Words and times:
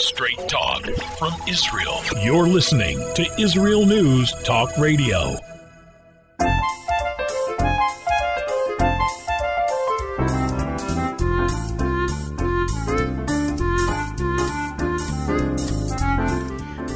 Straight 0.00 0.38
talk 0.48 0.84
from 1.18 1.32
Israel. 1.48 2.00
You're 2.22 2.46
listening 2.46 2.98
to 3.14 3.26
Israel 3.36 3.84
News 3.84 4.32
Talk 4.44 4.70
Radio. 4.78 5.36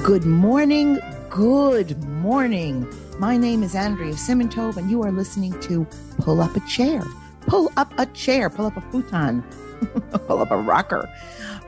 Good 0.04 0.24
morning. 0.24 1.00
Good 1.28 2.00
morning. 2.04 2.86
My 3.18 3.36
name 3.36 3.64
is 3.64 3.74
Andrea 3.74 4.12
Simantov, 4.12 4.76
and 4.76 4.88
you 4.88 5.02
are 5.02 5.10
listening 5.10 5.58
to 5.62 5.84
Pull 6.18 6.40
Up 6.40 6.54
a 6.54 6.60
Chair. 6.68 7.02
Pull 7.48 7.72
up 7.76 7.92
a 7.98 8.06
chair. 8.06 8.48
Pull 8.48 8.66
up 8.66 8.76
a 8.76 8.80
futon. 8.92 9.42
pull 10.26 10.40
up 10.40 10.52
a 10.52 10.56
rocker. 10.56 11.12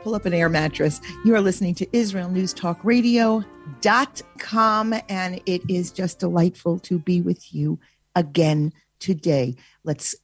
Pull 0.04 0.14
up 0.14 0.26
an 0.26 0.34
air 0.34 0.50
mattress. 0.50 1.00
You 1.24 1.34
are 1.34 1.40
listening 1.40 1.74
to 1.76 1.96
Israel 1.96 2.28
News 2.28 2.52
Talk 2.52 2.78
Radio.com, 2.84 3.44
and 5.08 5.40
it 5.46 5.62
is 5.66 5.90
just 5.90 6.18
delightful 6.18 6.78
to 6.80 6.98
be 6.98 7.22
with 7.22 7.54
you 7.54 7.78
again 8.14 8.74
today. 9.00 9.56
Let's 9.82 10.14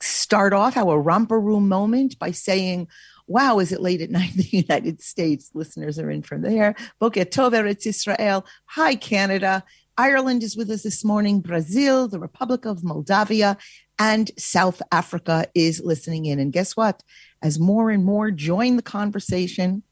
start 0.00 0.54
off 0.54 0.78
our 0.78 0.98
romper 0.98 1.38
room 1.38 1.68
moment 1.68 2.18
by 2.18 2.30
saying, 2.30 2.88
Wow, 3.26 3.58
is 3.58 3.72
it 3.72 3.82
late 3.82 4.00
at 4.00 4.08
night 4.08 4.30
in 4.30 4.38
the 4.38 4.44
United 4.52 5.02
States? 5.02 5.50
Listeners 5.52 5.98
are 5.98 6.10
in 6.10 6.22
from 6.22 6.40
there. 6.40 6.74
Boker 6.98 7.26
Tov 7.26 7.52
Eretz 7.52 7.84
Israel. 7.86 8.46
Hi, 8.64 8.94
Canada. 8.94 9.62
Ireland 9.98 10.44
is 10.44 10.56
with 10.56 10.70
us 10.70 10.82
this 10.82 11.04
morning. 11.04 11.40
Brazil, 11.40 12.08
the 12.08 12.18
Republic 12.18 12.64
of 12.64 12.82
Moldavia, 12.82 13.58
and 13.98 14.30
South 14.38 14.80
Africa 14.92 15.46
is 15.54 15.82
listening 15.84 16.24
in. 16.24 16.38
And 16.38 16.54
guess 16.54 16.74
what? 16.74 17.02
As 17.42 17.58
more 17.58 17.90
and 17.90 18.04
more 18.04 18.30
join 18.30 18.76
the 18.76 18.82
conversation, 18.82 19.82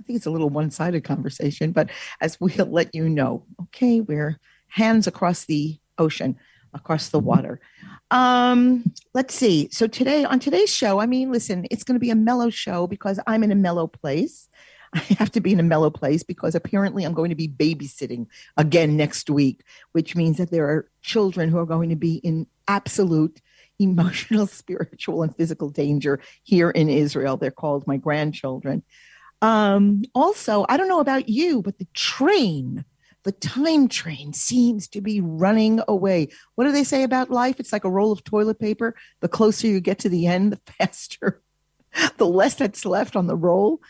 I 0.00 0.02
think 0.02 0.16
it's 0.16 0.26
a 0.26 0.30
little 0.30 0.50
one 0.50 0.70
sided 0.70 1.04
conversation, 1.04 1.72
but 1.72 1.90
as 2.20 2.40
we'll 2.40 2.66
let 2.66 2.94
you 2.94 3.08
know, 3.08 3.44
okay, 3.62 4.00
we're 4.00 4.38
hands 4.68 5.06
across 5.06 5.44
the 5.44 5.78
ocean, 5.98 6.36
across 6.72 7.08
the 7.08 7.18
water. 7.18 7.60
Um, 8.10 8.92
let's 9.14 9.34
see. 9.34 9.68
So 9.70 9.86
today 9.86 10.24
on 10.24 10.40
today's 10.40 10.74
show, 10.74 11.00
I 11.00 11.06
mean, 11.06 11.30
listen, 11.30 11.66
it's 11.70 11.84
going 11.84 11.96
to 11.96 12.00
be 12.00 12.10
a 12.10 12.16
mellow 12.16 12.50
show 12.50 12.86
because 12.86 13.20
I'm 13.26 13.42
in 13.42 13.52
a 13.52 13.56
mellow 13.56 13.86
place. 13.86 14.48
I 14.92 15.00
have 15.18 15.30
to 15.32 15.40
be 15.40 15.52
in 15.52 15.60
a 15.60 15.64
mellow 15.64 15.90
place 15.90 16.22
because 16.22 16.54
apparently 16.54 17.04
I'm 17.04 17.14
going 17.14 17.28
to 17.28 17.36
be 17.36 17.48
babysitting 17.48 18.26
again 18.56 18.96
next 18.96 19.30
week, 19.30 19.62
which 19.92 20.16
means 20.16 20.38
that 20.38 20.50
there 20.50 20.68
are 20.68 20.88
children 21.02 21.48
who 21.48 21.58
are 21.58 21.66
going 21.66 21.90
to 21.90 21.96
be 21.96 22.16
in 22.16 22.46
absolute 22.66 23.40
emotional, 23.80 24.46
spiritual, 24.62 25.22
and 25.22 25.34
physical 25.36 25.70
danger 25.70 26.20
here 26.42 26.70
in 26.70 26.88
Israel. 26.88 27.36
They're 27.36 27.50
called 27.50 27.86
my 27.86 27.96
grandchildren. 27.96 28.82
Um, 29.42 30.02
also, 30.14 30.66
I 30.68 30.76
don't 30.76 30.88
know 30.88 31.00
about 31.00 31.28
you, 31.28 31.62
but 31.62 31.78
the 31.78 31.88
train 31.94 32.84
the 33.22 33.32
time 33.32 33.88
train 33.88 34.32
seems 34.32 34.88
to 34.88 35.00
be 35.00 35.20
running 35.20 35.80
away. 35.88 36.28
What 36.54 36.64
do 36.64 36.72
they 36.72 36.84
say 36.84 37.02
about 37.02 37.30
life? 37.30 37.60
It's 37.60 37.72
like 37.72 37.84
a 37.84 37.90
roll 37.90 38.12
of 38.12 38.24
toilet 38.24 38.58
paper. 38.58 38.94
The 39.20 39.28
closer 39.28 39.66
you 39.66 39.80
get 39.80 39.98
to 40.00 40.08
the 40.08 40.26
end, 40.26 40.52
the 40.52 40.72
faster, 40.78 41.42
the 42.16 42.26
less 42.26 42.54
that's 42.54 42.86
left 42.86 43.16
on 43.16 43.26
the 43.26 43.36
roll. 43.36 43.80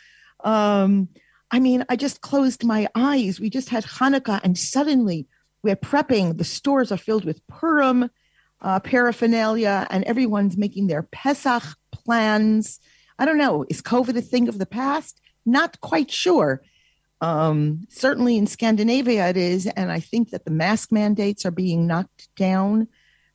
Um, 0.42 1.08
I 1.50 1.60
mean, 1.60 1.84
I 1.88 1.96
just 1.96 2.20
closed 2.20 2.64
my 2.64 2.88
eyes. 2.94 3.40
We 3.40 3.50
just 3.50 3.68
had 3.68 3.84
Hanukkah, 3.84 4.40
and 4.42 4.56
suddenly 4.56 5.26
we're 5.62 5.76
prepping. 5.76 6.38
The 6.38 6.44
stores 6.44 6.90
are 6.90 6.96
filled 6.96 7.24
with 7.24 7.46
Purim 7.46 8.10
uh, 8.62 8.80
paraphernalia, 8.80 9.86
and 9.90 10.04
everyone's 10.04 10.56
making 10.56 10.86
their 10.86 11.02
Pesach 11.02 11.62
plans. 11.92 12.80
I 13.18 13.24
don't 13.24 13.38
know. 13.38 13.64
Is 13.68 13.82
COVID 13.82 14.16
a 14.16 14.22
thing 14.22 14.48
of 14.48 14.58
the 14.58 14.66
past? 14.66 15.20
Not 15.46 15.80
quite 15.80 16.10
sure. 16.10 16.62
Um, 17.20 17.82
certainly 17.90 18.36
in 18.36 18.46
Scandinavia, 18.46 19.28
it 19.28 19.36
is. 19.36 19.66
And 19.66 19.92
I 19.92 20.00
think 20.00 20.30
that 20.30 20.44
the 20.44 20.50
mask 20.50 20.90
mandates 20.90 21.44
are 21.44 21.50
being 21.50 21.86
knocked 21.86 22.34
down 22.34 22.88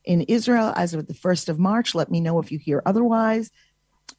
in 0.03 0.21
Israel 0.21 0.73
as 0.75 0.93
of 0.93 1.07
the 1.07 1.13
1st 1.13 1.49
of 1.49 1.59
March. 1.59 1.93
Let 1.93 2.11
me 2.11 2.19
know 2.19 2.39
if 2.39 2.51
you 2.51 2.57
hear 2.57 2.81
otherwise. 2.85 3.51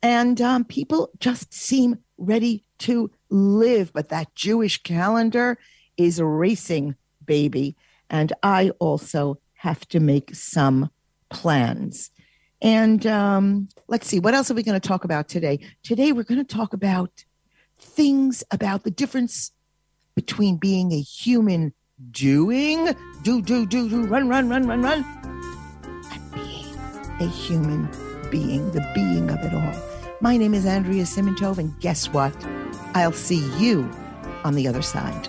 And 0.03 0.41
um, 0.41 0.65
people 0.65 1.11
just 1.19 1.53
seem 1.53 1.99
ready 2.19 2.65
to 2.79 3.11
live. 3.31 3.93
But 3.93 4.11
that 4.11 4.35
Jewish 4.35 4.83
calendar 4.83 5.59
is 5.97 6.21
racing, 6.21 6.95
baby. 7.25 7.77
And 8.11 8.33
I 8.43 8.71
also 8.79 9.39
have 9.55 9.87
to 9.89 10.01
make 10.01 10.35
some 10.35 10.91
plans. 11.31 12.11
And 12.63 13.07
um, 13.07 13.69
let's 13.89 14.07
see, 14.07 14.19
what 14.19 14.35
else 14.35 14.51
are 14.51 14.55
we 14.55 14.63
going 14.63 14.81
to 14.81 14.89
talk 14.89 15.05
about 15.05 15.29
today? 15.29 15.61
Today, 15.83 16.13
we're 16.13 16.25
going 16.25 16.45
to 16.45 16.55
talk 16.55 16.73
about 16.73 17.25
things 17.79 18.43
about 18.51 18.85
the 18.85 18.91
difference 18.91 19.53
between 20.15 20.57
being 20.57 20.93
a 20.93 21.01
human 21.01 21.75
doing, 22.11 22.95
do, 23.23 23.43
do, 23.43 23.67
do, 23.67 23.89
do, 23.89 24.07
run, 24.07 24.29
run, 24.29 24.49
run, 24.49 24.67
run, 24.67 24.83
run, 24.83 25.05
and 26.13 26.33
being 26.33 26.77
a 27.21 27.27
human 27.27 27.89
being, 28.31 28.71
the 28.73 28.91
being 28.95 29.31
of 29.31 29.39
it 29.41 29.55
all. 29.55 29.83
My 30.21 30.37
name 30.37 30.55
is 30.55 30.65
Andrea 30.65 31.05
Simantov, 31.05 31.59
and 31.59 31.79
guess 31.81 32.09
what? 32.09 32.35
I'll 32.95 33.13
see 33.13 33.47
you 33.59 33.91
on 34.45 34.55
the 34.55 34.67
other 34.67 34.83
side. 34.83 35.29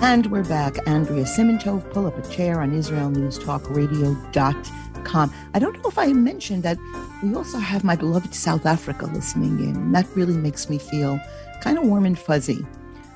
And 0.00 0.26
we're 0.26 0.44
back. 0.44 0.76
Andrea 0.86 1.24
Simantov, 1.24 1.92
pull 1.92 2.06
up 2.06 2.16
a 2.16 2.22
chair 2.30 2.60
on 2.60 2.70
IsraelNewsTalkRadio.com. 2.70 5.34
I 5.54 5.58
don't 5.58 5.74
know 5.74 5.88
if 5.88 5.98
I 5.98 6.12
mentioned 6.12 6.62
that 6.62 6.78
we 7.20 7.34
also 7.34 7.58
have 7.58 7.82
my 7.82 7.96
beloved 7.96 8.32
South 8.32 8.64
Africa 8.64 9.06
listening 9.06 9.58
in. 9.58 9.74
And 9.74 9.92
that 9.96 10.06
really 10.14 10.36
makes 10.36 10.70
me 10.70 10.78
feel 10.78 11.18
kind 11.60 11.78
of 11.78 11.84
warm 11.84 12.06
and 12.06 12.16
fuzzy. 12.16 12.64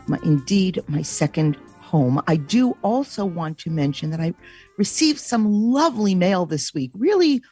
My, 0.09 0.19
indeed, 0.25 0.83
my 0.89 1.03
second 1.03 1.57
home. 1.81 2.21
I 2.27 2.35
do 2.35 2.77
also 2.83 3.25
want 3.25 3.59
to 3.59 3.71
mention 3.71 4.11
that 4.11 4.21
I 4.21 4.35
received 4.77 5.21
some 5.21 5.53
lovely 5.53 6.17
mail 6.17 6.47
this 6.47 6.75
week. 6.75 6.91
Really 6.95 7.43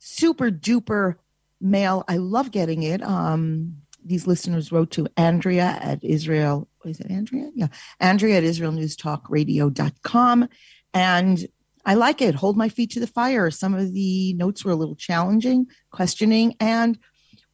super 0.00 0.50
duper 0.50 1.14
mail. 1.60 2.02
I 2.08 2.16
love 2.16 2.50
getting 2.50 2.82
it. 2.82 3.04
Um, 3.04 3.76
these 4.04 4.26
listeners 4.26 4.72
wrote 4.72 4.90
to 4.92 5.06
Andrea 5.16 5.78
at 5.80 6.02
Israel. 6.02 6.66
Is 6.84 7.00
it 7.00 7.10
Andrea? 7.10 7.50
Yeah. 7.54 7.68
Andrea 7.98 8.38
at 8.38 8.44
IsraelNewsTalkRadio.com. 8.44 10.48
And 10.92 11.46
I 11.84 11.94
like 11.94 12.20
it. 12.20 12.34
Hold 12.34 12.56
my 12.56 12.68
feet 12.68 12.90
to 12.90 13.00
the 13.00 13.06
fire. 13.06 13.50
Some 13.50 13.74
of 13.74 13.92
the 13.92 14.34
notes 14.34 14.64
were 14.64 14.72
a 14.72 14.76
little 14.76 14.96
challenging, 14.96 15.66
questioning, 15.90 16.54
and 16.60 16.98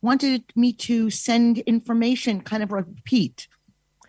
wanted 0.03 0.45
me 0.55 0.73
to 0.73 1.11
send 1.11 1.59
information, 1.59 2.41
kind 2.41 2.63
of 2.63 2.73
repeat 2.73 3.49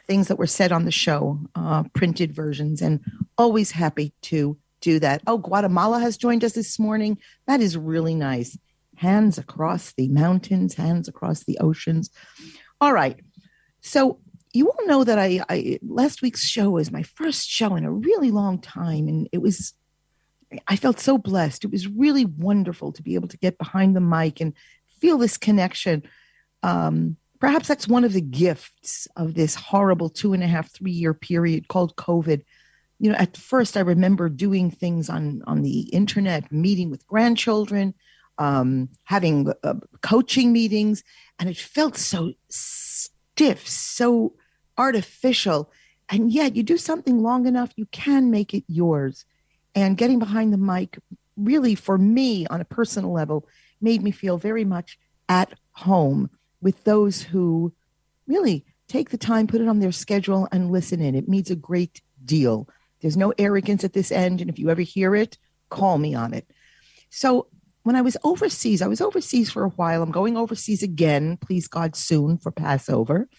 things 0.05 0.27
that 0.27 0.39
were 0.39 0.47
said 0.47 0.71
on 0.71 0.85
the 0.85 0.91
show, 0.91 1.39
uh, 1.55 1.83
printed 1.93 2.33
versions, 2.33 2.81
and 2.81 3.01
always 3.37 3.71
happy 3.71 4.13
to 4.21 4.57
do 4.81 4.99
that. 4.99 5.21
Oh, 5.27 5.37
Guatemala 5.37 5.99
has 5.99 6.17
joined 6.17 6.43
us 6.43 6.53
this 6.53 6.79
morning. 6.79 7.17
That 7.45 7.61
is 7.61 7.77
really 7.77 8.15
nice 8.15 8.57
hands 8.95 9.37
across 9.37 9.93
the 9.93 10.07
mountains, 10.09 10.73
hands 10.73 11.07
across 11.07 11.43
the 11.43 11.59
oceans. 11.59 12.09
All 12.81 12.93
right. 12.93 13.19
So 13.81 14.19
you 14.57 14.69
all 14.69 14.87
know 14.87 15.03
that 15.03 15.19
I, 15.19 15.41
I 15.49 15.79
last 15.81 16.21
week's 16.21 16.45
show 16.45 16.71
was 16.71 16.91
my 16.91 17.03
first 17.03 17.49
show 17.49 17.75
in 17.75 17.85
a 17.85 17.91
really 17.91 18.31
long 18.31 18.59
time, 18.59 19.07
and 19.07 19.29
it 19.31 19.41
was 19.41 19.73
I 20.67 20.75
felt 20.75 20.99
so 20.99 21.17
blessed. 21.17 21.65
It 21.65 21.71
was 21.71 21.87
really 21.87 22.25
wonderful 22.25 22.91
to 22.93 23.03
be 23.03 23.15
able 23.15 23.27
to 23.29 23.37
get 23.37 23.57
behind 23.57 23.95
the 23.95 24.01
mic 24.01 24.39
and 24.39 24.53
feel 24.99 25.17
this 25.17 25.37
connection 25.37 26.03
um, 26.63 27.17
perhaps 27.39 27.67
that's 27.67 27.87
one 27.87 28.03
of 28.03 28.13
the 28.13 28.21
gifts 28.21 29.07
of 29.15 29.33
this 29.33 29.55
horrible 29.55 30.09
two 30.09 30.33
and 30.33 30.43
a 30.43 30.47
half, 30.47 30.71
three 30.71 30.91
year 30.91 31.13
period 31.13 31.67
called 31.67 31.95
COVID. 31.95 32.43
You 32.99 33.11
know, 33.11 33.17
at 33.17 33.37
first 33.37 33.77
I 33.77 33.81
remember 33.81 34.27
doing 34.29 34.71
things 34.71 35.09
on 35.09 35.43
on 35.45 35.61
the 35.61 35.81
internet, 35.81 36.51
meeting 36.51 36.89
with 36.89 37.05
grandchildren, 37.07 37.93
um, 38.37 38.89
having 39.03 39.51
uh, 39.63 39.75
coaching 40.01 40.51
meetings, 40.51 41.03
and 41.37 41.47
it 41.47 41.57
felt 41.57 41.95
so 41.95 42.33
stiff, 42.49 43.67
so 43.67 44.33
artificial. 44.77 45.71
And 46.09 46.31
yet, 46.31 46.55
you 46.55 46.63
do 46.63 46.77
something 46.77 47.21
long 47.21 47.45
enough, 47.45 47.71
you 47.75 47.85
can 47.87 48.31
make 48.31 48.53
it 48.53 48.63
yours. 48.67 49.25
And 49.75 49.97
getting 49.97 50.19
behind 50.19 50.53
the 50.53 50.57
mic, 50.57 50.97
really, 51.35 51.75
for 51.75 51.97
me, 51.97 52.47
on 52.47 52.61
a 52.61 52.65
personal 52.65 53.11
level, 53.11 53.47
made 53.81 54.01
me 54.01 54.11
feel 54.11 54.37
very 54.37 54.65
much 54.65 54.97
at 55.29 55.53
home 55.73 56.29
with 56.61 56.83
those 56.83 57.21
who 57.21 57.73
really 58.25 58.65
take 58.87 59.09
the 59.09 59.17
time, 59.17 59.47
put 59.47 59.61
it 59.61 59.67
on 59.67 59.79
their 59.79 59.91
schedule, 59.91 60.47
and 60.51 60.71
listen 60.71 61.01
in. 61.01 61.15
It 61.15 61.27
means 61.27 61.51
a 61.51 61.55
great 61.55 62.01
deal. 62.23 62.67
There's 63.01 63.17
no 63.17 63.33
arrogance 63.37 63.83
at 63.83 63.93
this 63.93 64.11
end. 64.11 64.41
And 64.41 64.49
if 64.49 64.57
you 64.57 64.69
ever 64.69 64.81
hear 64.81 65.15
it, 65.15 65.37
call 65.69 65.97
me 65.97 66.15
on 66.15 66.33
it. 66.33 66.49
So 67.09 67.47
when 67.83 67.95
I 67.95 68.01
was 68.01 68.17
overseas, 68.23 68.81
I 68.81 68.87
was 68.87 69.01
overseas 69.01 69.49
for 69.49 69.63
a 69.63 69.69
while. 69.69 70.01
I'm 70.01 70.11
going 70.11 70.37
overseas 70.37 70.83
again, 70.83 71.37
please 71.37 71.67
God, 71.67 71.95
soon 71.95 72.37
for 72.37 72.51
Passover. 72.51 73.29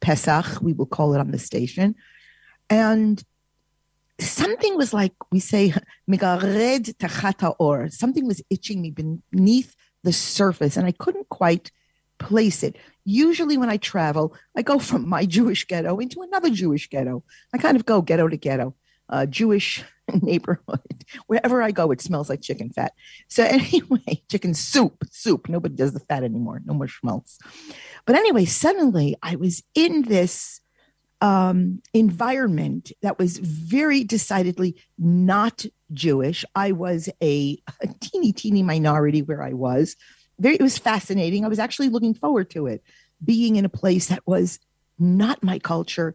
Pesach, 0.00 0.60
we 0.60 0.72
will 0.72 0.86
call 0.86 1.14
it 1.14 1.20
on 1.20 1.30
the 1.30 1.38
station. 1.38 1.94
And 2.70 3.22
something 4.18 4.76
was 4.76 4.92
like 4.92 5.12
we 5.30 5.40
say, 5.40 5.74
or 7.58 7.88
something 7.90 8.26
was 8.26 8.42
itching 8.50 8.82
me 8.82 8.90
beneath 8.90 9.74
the 10.02 10.12
surface, 10.12 10.76
and 10.76 10.86
I 10.86 10.92
couldn't 10.92 11.28
quite 11.28 11.70
place 12.18 12.62
it. 12.62 12.76
Usually, 13.04 13.56
when 13.56 13.70
I 13.70 13.76
travel, 13.76 14.34
I 14.56 14.62
go 14.62 14.78
from 14.78 15.08
my 15.08 15.26
Jewish 15.36 15.66
ghetto 15.66 15.98
into 15.98 16.22
another 16.22 16.50
Jewish 16.50 16.88
ghetto. 16.88 17.24
I 17.52 17.58
kind 17.58 17.76
of 17.76 17.86
go 17.86 18.02
ghetto 18.02 18.28
to 18.28 18.36
ghetto, 18.36 18.74
uh, 19.08 19.26
Jewish 19.26 19.84
neighborhood. 20.22 21.04
Wherever 21.26 21.62
I 21.62 21.70
go, 21.70 21.90
it 21.90 22.00
smells 22.00 22.28
like 22.28 22.42
chicken 22.42 22.70
fat. 22.70 22.92
So, 23.28 23.44
anyway, 23.48 24.22
chicken 24.30 24.54
soup, 24.54 25.04
soup. 25.10 25.48
Nobody 25.48 25.74
does 25.74 25.92
the 25.92 26.00
fat 26.00 26.24
anymore. 26.24 26.62
No 26.64 26.74
more 26.74 26.88
schmaltz. 26.88 27.38
But 28.06 28.16
anyway, 28.16 28.44
suddenly 28.44 29.16
I 29.22 29.36
was 29.36 29.62
in 29.74 30.02
this 30.02 30.60
um, 31.20 31.80
environment 31.94 32.92
that 33.02 33.18
was 33.18 33.38
very 33.38 34.04
decidedly 34.04 34.76
not 34.98 35.64
Jewish. 35.92 36.44
I 36.54 36.72
was 36.72 37.08
a, 37.22 37.58
a 37.80 37.86
teeny, 38.00 38.32
teeny 38.32 38.62
minority 38.62 39.22
where 39.22 39.42
I 39.42 39.52
was. 39.52 39.96
Very, 40.38 40.56
it 40.56 40.62
was 40.62 40.78
fascinating. 40.78 41.44
I 41.44 41.48
was 41.48 41.58
actually 41.58 41.88
looking 41.88 42.14
forward 42.14 42.50
to 42.50 42.66
it, 42.66 42.82
being 43.24 43.56
in 43.56 43.64
a 43.64 43.70
place 43.70 44.08
that 44.08 44.26
was 44.26 44.58
not 44.98 45.42
my 45.42 45.58
culture, 45.58 46.14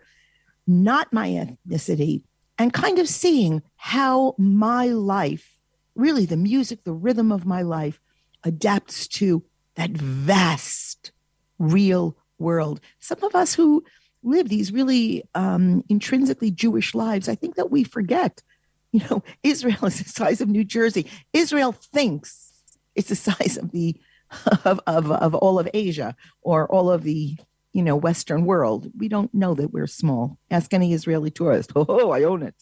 not 0.67 1.11
my 1.11 1.29
ethnicity, 1.29 2.23
and 2.59 2.73
kind 2.73 2.99
of 2.99 3.07
seeing 3.07 3.63
how 3.77 4.35
my 4.37 4.87
life, 4.87 5.55
really 5.95 6.25
the 6.25 6.37
music, 6.37 6.83
the 6.83 6.93
rhythm 6.93 7.31
of 7.31 7.45
my 7.45 7.61
life, 7.61 7.99
adapts 8.43 9.07
to 9.07 9.43
that 9.75 9.91
vast, 9.91 11.11
real 11.57 12.17
world. 12.37 12.81
Some 12.99 13.23
of 13.23 13.33
us 13.33 13.53
who 13.55 13.83
live 14.21 14.49
these 14.49 14.73
really 14.73 15.23
um, 15.33 15.83
intrinsically 15.87 16.51
Jewish 16.51 16.93
lives, 16.93 17.29
I 17.29 17.35
think 17.35 17.55
that 17.55 17.71
we 17.71 17.85
forget. 17.85 18.43
You 18.91 19.01
know, 19.09 19.23
Israel 19.43 19.85
is 19.85 19.99
the 19.99 20.09
size 20.09 20.41
of 20.41 20.49
New 20.49 20.65
Jersey. 20.65 21.09
Israel 21.31 21.71
thinks 21.71 22.51
it's 22.93 23.09
the 23.09 23.15
size 23.15 23.57
of 23.57 23.71
the 23.71 23.95
of, 24.65 24.79
of, 24.85 25.11
of 25.11 25.33
all 25.33 25.57
of 25.57 25.67
Asia 25.73 26.15
or 26.41 26.67
all 26.71 26.91
of 26.91 27.03
the 27.03 27.37
you 27.73 27.83
know 27.83 27.95
Western 27.95 28.45
world. 28.45 28.91
We 28.97 29.07
don't 29.07 29.33
know 29.33 29.53
that 29.53 29.71
we're 29.71 29.87
small. 29.87 30.37
Ask 30.49 30.73
any 30.73 30.93
Israeli 30.93 31.31
tourist. 31.31 31.71
Oh, 31.75 32.11
I 32.11 32.23
own 32.23 32.43
it. 32.43 32.55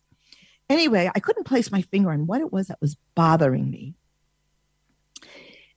Anyway, 0.70 1.10
I 1.14 1.20
couldn't 1.20 1.46
place 1.46 1.72
my 1.72 1.82
finger 1.82 2.12
on 2.12 2.28
what 2.28 2.42
it 2.42 2.52
was 2.52 2.68
that 2.68 2.82
was 2.82 2.98
bothering 3.16 3.70
me. 3.70 3.96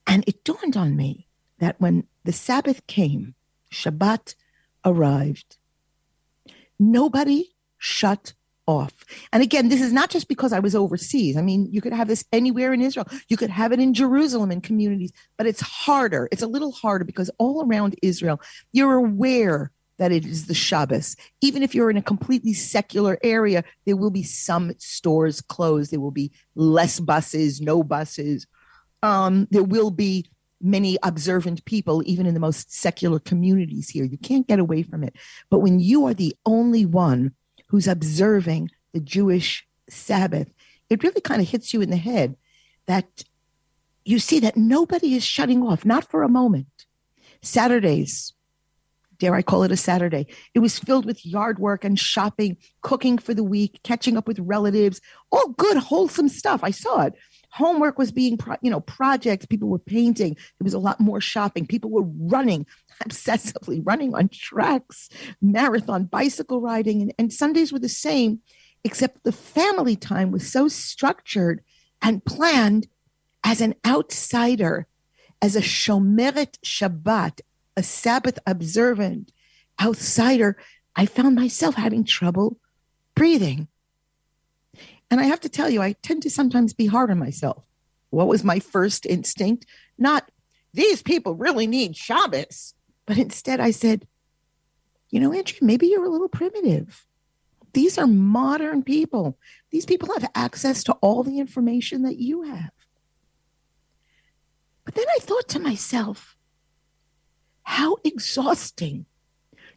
And 0.06 0.25
it 0.27 0.44
dawned 0.44 0.77
on 0.77 0.97
me 0.97 1.29
that 1.59 1.81
when 1.81 2.06
the 2.25 2.32
Sabbath 2.32 2.87
came, 2.87 3.35
Shabbat 3.73 4.35
arrived, 4.85 5.59
nobody 6.79 7.50
shut 7.79 8.35
off. 8.70 8.94
And 9.32 9.43
again, 9.43 9.69
this 9.69 9.82
is 9.82 9.93
not 9.93 10.11
just 10.11 10.28
because 10.28 10.52
I 10.52 10.61
was 10.61 10.75
overseas. 10.75 11.37
I 11.37 11.43
mean, 11.43 11.69
you 11.70 11.81
could 11.81 11.93
have 11.93 12.08
this 12.08 12.25
anywhere 12.32 12.72
in 12.72 12.81
Israel. 12.81 13.06
You 13.28 13.37
could 13.37 13.50
have 13.50 13.72
it 13.72 13.81
in 13.81 13.94
Jerusalem 13.94 14.52
in 14.52 14.61
communities, 14.61 15.12
but 15.37 15.46
it's 15.46 15.61
harder. 15.61 16.28
It's 16.31 16.43
a 16.43 16.46
little 16.46 16.72
harder 16.72 17.05
because 17.05 17.31
all 17.38 17.67
around 17.67 17.96
Israel, 18.02 18.40
you're 18.72 18.94
aware 18.94 19.72
that 19.99 20.12
it 20.12 20.25
is 20.25 20.46
the 20.46 20.55
Shabbos. 20.55 21.17
Even 21.40 21.62
if 21.62 21.75
you're 21.75 21.90
in 21.90 21.99
a 21.99 22.02
completely 22.02 22.55
secular 22.55 23.19
area, 23.22 23.64
there 23.84 23.96
will 23.96 24.11
be 24.11 24.22
some 24.22 24.72
stores 24.78 25.40
closed. 25.43 25.90
There 25.90 26.00
will 26.00 26.11
be 26.11 26.32
less 26.55 27.00
buses, 27.00 27.61
no 27.61 27.82
buses. 27.82 28.46
Um, 29.02 29.49
there 29.50 29.64
will 29.64 29.90
be 29.90 30.31
many 30.61 30.96
observant 31.02 31.64
people, 31.64 32.02
even 32.06 32.26
in 32.26 32.34
the 32.34 32.40
most 32.40 32.72
secular 32.72 33.19
communities 33.19 33.88
here. 33.88 34.05
You 34.05 34.19
can't 34.19 34.46
get 34.46 34.58
away 34.58 34.82
from 34.82 35.02
it. 35.02 35.17
But 35.50 35.61
when 35.61 35.81
you 35.81 36.06
are 36.06 36.14
the 36.14 36.37
only 36.46 36.87
one 36.87 37.34
who's 37.70 37.87
observing 37.87 38.70
the 38.93 39.00
Jewish 39.00 39.64
Sabbath, 39.88 40.52
it 40.88 41.05
really 41.05 41.20
kind 41.20 41.40
of 41.40 41.49
hits 41.49 41.72
you 41.72 41.81
in 41.81 41.90
the 41.90 41.96
head 41.96 42.37
that 42.87 43.25
you 44.05 44.19
see 44.19 44.40
that 44.40 44.56
nobody 44.56 45.14
is 45.14 45.25
shutting 45.25 45.62
off, 45.62 45.84
not 45.84 46.11
for 46.11 46.25
a 46.25 46.28
moment. 46.28 46.87
Saturdays, 47.43 48.32
dare 49.20 49.34
I 49.34 49.43
call 49.43 49.62
it 49.62 49.70
a 49.70 49.76
Saturday, 49.76 50.26
it 50.55 50.58
was 50.58 50.78
filled 50.78 51.06
with 51.06 51.25
yard 51.25 51.58
work 51.61 51.84
and 51.84 51.99
shopping, 51.99 52.56
cooking 52.82 53.19
for 53.19 53.34
the 53.34 53.44
week, 53.44 53.81
catching 53.84 54.17
up 54.17 54.26
with 54.26 54.40
relatives, 54.40 55.00
all 55.31 55.50
good, 55.50 55.76
wholesome 55.76 56.28
stuff. 56.28 56.61
I 56.64 56.72
saw 56.72 57.02
it. 57.02 57.14
Homework 57.52 57.99
was 57.99 58.11
being 58.11 58.38
you 58.62 58.70
know 58.70 58.81
projects. 58.81 59.46
People 59.46 59.69
were 59.69 59.78
painting. 59.78 60.34
There 60.34 60.64
was 60.64 60.75
a 60.75 60.78
lot 60.78 61.00
more 61.00 61.20
shopping. 61.20 61.67
People 61.67 61.90
were 61.90 62.02
running 62.02 62.67
obsessively 63.05 63.81
running 63.82 64.14
on 64.14 64.28
tracks 64.28 65.08
marathon 65.40 66.05
bicycle 66.05 66.61
riding 66.61 67.00
and, 67.00 67.14
and 67.19 67.32
sundays 67.32 67.72
were 67.72 67.78
the 67.78 67.88
same 67.88 68.40
except 68.84 69.25
the 69.25 69.32
family 69.32 69.96
time 69.96 70.31
was 70.31 70.50
so 70.50 70.69
structured 70.69 71.62
and 72.02 72.25
planned 72.25 72.87
as 73.44 73.61
an 73.61 73.75
outsider 73.87 74.87
as 75.43 75.56
a 75.56 75.61
shomeret 75.61 76.58
shabbat 76.64 77.40
a 77.81 77.82
sabbath 77.82 78.38
observant 78.47 79.32
outsider 79.82 80.56
i 80.94 81.06
found 81.06 81.35
myself 81.35 81.75
having 81.75 82.05
trouble 82.05 82.59
breathing 83.15 83.67
and 85.10 85.20
I 85.20 85.25
have 85.25 85.41
to 85.41 85.49
tell 85.49 85.69
you, 85.69 85.82
I 85.82 85.93
tend 85.93 86.22
to 86.22 86.31
sometimes 86.31 86.72
be 86.72 86.87
hard 86.87 87.10
on 87.10 87.19
myself. 87.19 87.65
What 88.10 88.29
was 88.29 88.44
my 88.44 88.60
first 88.60 89.05
instinct? 89.06 89.67
Not, 89.99 90.31
these 90.72 91.03
people 91.03 91.34
really 91.34 91.67
need 91.67 91.96
Shabbos. 91.96 92.75
But 93.06 93.19
instead, 93.19 93.58
I 93.58 93.72
said, 93.72 94.06
you 95.10 95.19
know, 95.19 95.32
Andrew, 95.32 95.58
maybe 95.63 95.89
you're 95.89 96.05
a 96.05 96.10
little 96.10 96.29
primitive. 96.29 97.06
These 97.72 97.99
are 97.99 98.06
modern 98.06 98.84
people. 98.84 99.37
These 99.70 99.84
people 99.84 100.13
have 100.15 100.31
access 100.34 100.84
to 100.84 100.93
all 100.94 101.25
the 101.25 101.41
information 101.41 102.03
that 102.03 102.19
you 102.19 102.43
have. 102.43 102.70
But 104.84 104.94
then 104.94 105.06
I 105.17 105.19
thought 105.20 105.49
to 105.49 105.58
myself, 105.58 106.37
how 107.62 107.96
exhausting 108.05 109.06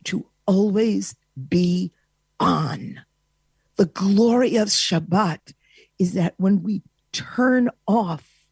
to 0.05 0.27
always 0.45 1.15
be 1.49 1.91
on. 2.39 3.01
The 3.75 3.85
glory 3.85 4.55
of 4.55 4.67
Shabbat 4.67 5.53
is 5.97 6.13
that 6.13 6.35
when 6.37 6.63
we 6.63 6.81
turn 7.11 7.69
off, 7.87 8.45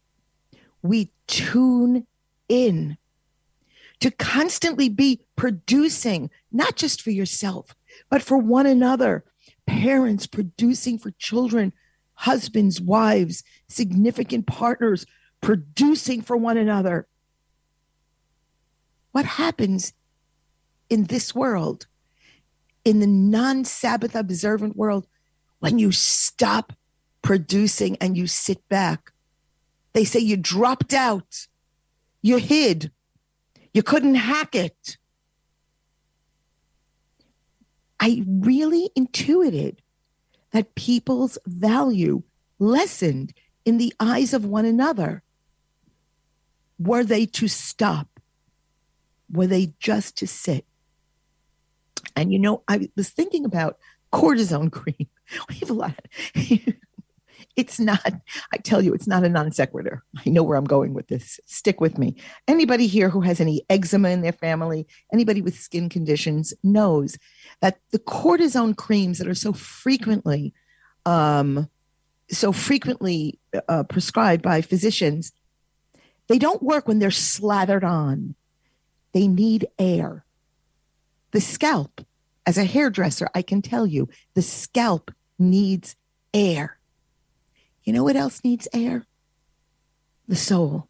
we 0.82 1.12
tune 1.26 2.06
in 2.48 2.96
to 4.00 4.10
constantly 4.10 4.88
be 4.88 5.20
producing, 5.36 6.28
not 6.50 6.76
just 6.76 7.00
for 7.00 7.10
yourself, 7.10 7.74
but 8.10 8.22
for 8.22 8.36
one 8.36 8.66
another. 8.66 9.24
Parents 9.66 10.26
producing 10.26 10.98
for 10.98 11.12
children, 11.12 11.72
husbands, 12.14 12.80
wives, 12.80 13.44
significant 13.68 14.46
partners 14.46 15.06
producing 15.40 16.20
for 16.20 16.36
one 16.36 16.56
another. 16.56 17.06
What 19.12 19.24
happens 19.24 19.92
in 20.90 21.04
this 21.04 21.34
world, 21.34 21.86
in 22.84 23.00
the 23.00 23.06
non 23.06 23.64
Sabbath 23.64 24.14
observant 24.14 24.76
world, 24.76 25.06
when 25.60 25.78
you 25.78 25.92
stop 25.92 26.72
producing 27.22 27.96
and 28.00 28.16
you 28.16 28.26
sit 28.26 28.68
back. 28.68 29.12
They 29.92 30.04
say 30.04 30.18
you 30.20 30.36
dropped 30.36 30.92
out, 30.92 31.46
you 32.20 32.36
hid, 32.38 32.90
you 33.72 33.82
couldn't 33.82 34.16
hack 34.16 34.54
it. 34.54 34.98
I 38.00 38.24
really 38.26 38.90
intuited 38.96 39.80
that 40.50 40.74
people's 40.74 41.38
value 41.46 42.22
lessened 42.58 43.32
in 43.64 43.78
the 43.78 43.94
eyes 44.00 44.34
of 44.34 44.44
one 44.44 44.64
another 44.64 45.22
were 46.78 47.04
they 47.04 47.26
to 47.26 47.46
stop. 47.46 48.11
Were 49.32 49.46
they 49.46 49.74
just 49.78 50.16
to 50.18 50.26
sit? 50.26 50.64
And 52.14 52.32
you 52.32 52.38
know, 52.38 52.62
I 52.68 52.88
was 52.96 53.10
thinking 53.10 53.44
about 53.44 53.78
cortisone 54.12 54.70
cream. 54.72 55.08
We 55.48 55.56
have 55.56 55.70
a 55.70 55.74
lot. 55.74 56.06
it's 57.56 57.78
not, 57.78 58.12
I 58.52 58.56
tell 58.58 58.82
you, 58.82 58.94
it's 58.94 59.06
not 59.06 59.24
a 59.24 59.28
non 59.28 59.52
sequitur. 59.52 60.02
I 60.24 60.30
know 60.30 60.42
where 60.42 60.56
I'm 60.56 60.64
going 60.64 60.94
with 60.94 61.08
this. 61.08 61.40
Stick 61.46 61.80
with 61.80 61.98
me. 61.98 62.16
Anybody 62.48 62.86
here 62.86 63.08
who 63.08 63.20
has 63.22 63.40
any 63.40 63.64
eczema 63.68 64.10
in 64.10 64.22
their 64.22 64.32
family, 64.32 64.86
anybody 65.12 65.42
with 65.42 65.58
skin 65.58 65.88
conditions 65.88 66.54
knows 66.62 67.18
that 67.60 67.78
the 67.90 67.98
cortisone 67.98 68.76
creams 68.76 69.18
that 69.18 69.28
are 69.28 69.34
so 69.34 69.52
frequently, 69.52 70.54
um, 71.06 71.68
so 72.30 72.52
frequently 72.52 73.38
uh, 73.68 73.84
prescribed 73.84 74.42
by 74.42 74.60
physicians, 74.60 75.32
they 76.28 76.38
don't 76.38 76.62
work 76.62 76.88
when 76.88 76.98
they're 76.98 77.10
slathered 77.10 77.84
on. 77.84 78.34
They 79.12 79.28
need 79.28 79.66
air. 79.78 80.24
The 81.32 81.40
scalp, 81.40 82.02
as 82.46 82.58
a 82.58 82.64
hairdresser, 82.64 83.28
I 83.34 83.42
can 83.42 83.62
tell 83.62 83.86
you, 83.86 84.08
the 84.34 84.42
scalp 84.42 85.10
needs 85.38 85.96
air. 86.34 86.78
You 87.84 87.92
know 87.92 88.04
what 88.04 88.16
else 88.16 88.40
needs 88.44 88.68
air? 88.72 89.06
The 90.28 90.36
soul. 90.36 90.88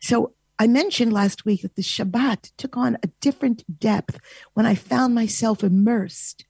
So 0.00 0.32
I 0.58 0.66
mentioned 0.66 1.12
last 1.12 1.44
week 1.44 1.62
that 1.62 1.76
the 1.76 1.82
Shabbat 1.82 2.52
took 2.56 2.76
on 2.76 2.96
a 3.02 3.08
different 3.20 3.78
depth 3.78 4.18
when 4.54 4.66
I 4.66 4.74
found 4.74 5.14
myself 5.14 5.62
immersed 5.62 6.44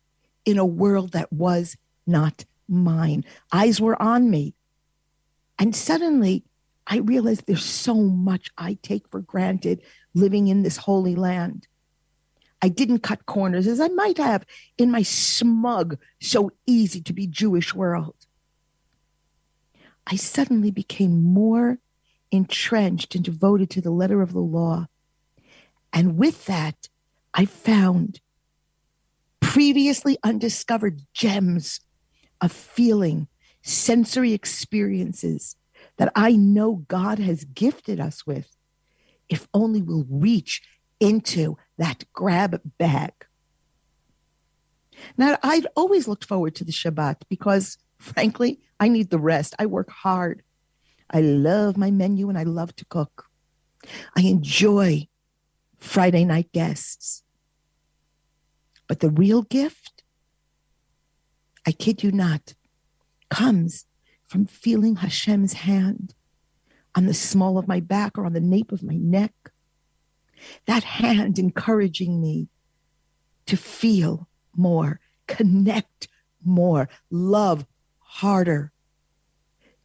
in 0.45 0.59
a 0.59 0.65
world 0.65 1.13
that 1.13 1.33
was 1.33 1.77
not 2.07 2.45
mine. 2.69 3.25
Eyes 3.53 3.81
were 3.81 4.01
on 4.01 4.31
me. 4.31 4.55
And 5.59 5.75
suddenly 5.75 6.45
I 6.87 6.99
realized 6.99 7.45
there's 7.47 7.65
so 7.65 7.95
much 7.95 8.51
I 8.57 8.79
take 8.83 9.09
for 9.09 9.21
granted 9.21 9.83
living 10.15 10.49
in 10.49 10.63
this 10.63 10.77
holy 10.79 11.15
land. 11.15 11.67
I 12.61 12.69
didn't 12.69 13.01
cut 13.01 13.27
corners 13.27 13.67
as 13.67 13.81
I 13.81 13.89
might 13.89 14.19
have 14.19 14.45
in 14.77 14.91
my 14.91 15.03
smug, 15.03 15.99
so 16.21 16.51
easy 16.67 17.01
to 17.03 17.13
be 17.13 17.27
Jewish 17.27 17.75
world. 17.75 18.17
I 20.07 20.17
suddenly 20.17 20.71
became 20.71 21.23
more 21.23 21.79
entrenched 22.31 23.15
and 23.15 23.25
devoted 23.25 23.71
to 23.71 23.81
the 23.81 23.91
letter 23.91 24.23
of 24.23 24.33
the 24.33 24.41
law. 24.41 24.89
And 25.93 26.17
with 26.17 26.47
that, 26.47 26.89
I 27.35 27.45
found 27.45 28.21
previously 29.41 30.19
undiscovered 30.23 31.03
gems 31.15 31.81
of 32.41 32.53
feeling, 32.53 33.29
sensory 33.63 34.33
experiences 34.33 35.57
that 35.97 36.13
I 36.15 36.33
know 36.33 36.85
God 36.89 37.19
has 37.19 37.45
gifted 37.45 38.01
us 38.01 38.27
with, 38.27 38.58
if 39.29 39.49
only 39.53 39.83
we'll 39.83 40.07
reach 40.09 40.63
into 41.01 41.57
that 41.77 42.05
grab 42.13 42.61
bag. 42.79 43.13
Now, 45.17 45.37
I'd 45.43 45.67
always 45.77 46.09
looked 46.09 46.25
forward 46.25 46.55
to 46.57 46.65
the 46.65 46.73
Shabbat 46.73 47.23
because, 47.29 47.79
frankly, 47.99 48.61
I 48.81 48.89
need 48.89 49.11
the 49.11 49.19
rest. 49.19 49.55
I 49.59 49.67
work 49.67 49.91
hard. 49.91 50.43
I 51.11 51.21
love 51.21 51.77
my 51.77 51.91
menu 51.91 52.29
and 52.29 52.39
I 52.39 52.43
love 52.43 52.75
to 52.77 52.85
cook. 52.85 53.27
I 54.17 54.23
enjoy 54.23 55.09
Friday 55.79 56.25
night 56.25 56.53
guests. 56.53 57.23
But 58.89 59.01
the 59.01 59.11
real 59.11 59.43
gift, 59.43 60.03
I 61.67 61.73
kid 61.73 62.03
you 62.03 62.11
not, 62.11 62.55
comes 63.31 63.87
from 64.27 64.47
feeling 64.47 64.97
Hashem's 64.97 65.53
hand 65.53 66.15
on 66.99 67.07
the 67.07 67.15
small 67.15 67.59
of 67.59 67.69
my 67.69 67.79
back 67.79 68.19
or 68.19 68.27
on 68.27 68.33
the 68.33 68.41
nape 68.41 68.73
of 68.73 68.83
my 68.83 68.97
neck. 68.97 69.33
That 70.67 70.83
hand 70.83 71.39
encouraging 71.39 72.21
me 72.21 72.49
to 73.47 73.57
feel 73.57 74.27
more, 74.57 74.99
connect 75.29 76.09
more, 76.45 76.89
love 77.09 77.67
harder, 78.01 78.73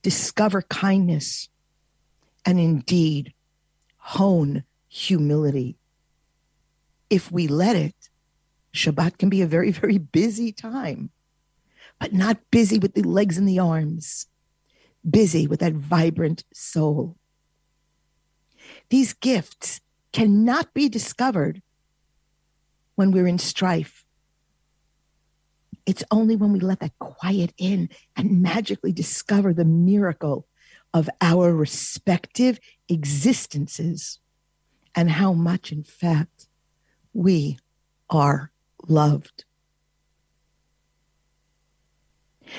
discover 0.01 0.63
kindness, 0.63 1.49
and 2.47 2.59
indeed 2.59 3.35
hone 3.97 4.63
humility. 4.87 5.77
If 7.11 7.31
we 7.31 7.47
let 7.47 7.75
it, 7.75 8.09
Shabbat 8.73 9.19
can 9.19 9.29
be 9.29 9.43
a 9.43 9.47
very, 9.47 9.69
very 9.69 9.99
busy 9.99 10.51
time, 10.51 11.11
but 11.99 12.11
not 12.11 12.39
busy 12.49 12.79
with 12.79 12.95
the 12.95 13.03
legs 13.03 13.37
and 13.37 13.47
the 13.47 13.59
arms, 13.59 14.25
busy 15.09 15.47
with 15.47 15.59
that 15.59 15.73
vibrant 15.73 16.43
soul. 16.53 17.17
These 18.89 19.13
gifts 19.13 19.81
cannot 20.11 20.73
be 20.73 20.89
discovered 20.89 21.61
when 22.95 23.11
we're 23.11 23.27
in 23.27 23.39
strife 23.39 24.03
it's 25.85 26.03
only 26.11 26.35
when 26.35 26.53
we 26.53 26.59
let 26.59 26.79
that 26.79 26.97
quiet 26.99 27.53
in 27.57 27.89
and 28.15 28.41
magically 28.41 28.91
discover 28.91 29.53
the 29.53 29.65
miracle 29.65 30.47
of 30.93 31.09
our 31.21 31.53
respective 31.53 32.59
existences 32.87 34.19
and 34.95 35.09
how 35.09 35.33
much, 35.33 35.71
in 35.71 35.83
fact, 35.83 36.47
we 37.13 37.57
are 38.09 38.51
loved. 38.87 39.45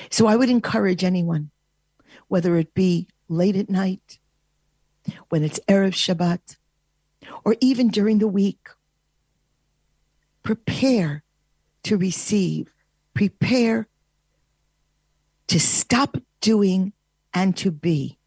So 0.09 0.27
I 0.27 0.35
would 0.35 0.49
encourage 0.49 1.03
anyone, 1.03 1.51
whether 2.27 2.57
it 2.57 2.73
be 2.73 3.07
late 3.27 3.55
at 3.55 3.69
night, 3.69 4.19
when 5.29 5.43
it's 5.43 5.59
Erev 5.67 5.93
Shabbat, 5.93 6.57
or 7.43 7.55
even 7.61 7.89
during 7.89 8.19
the 8.19 8.27
week, 8.27 8.69
prepare 10.43 11.23
to 11.83 11.97
receive 11.97 12.71
prepare 13.15 13.87
to 15.47 15.59
stop 15.59 16.17
doing 16.41 16.93
and 17.33 17.57
to 17.57 17.71
be, 17.71 18.19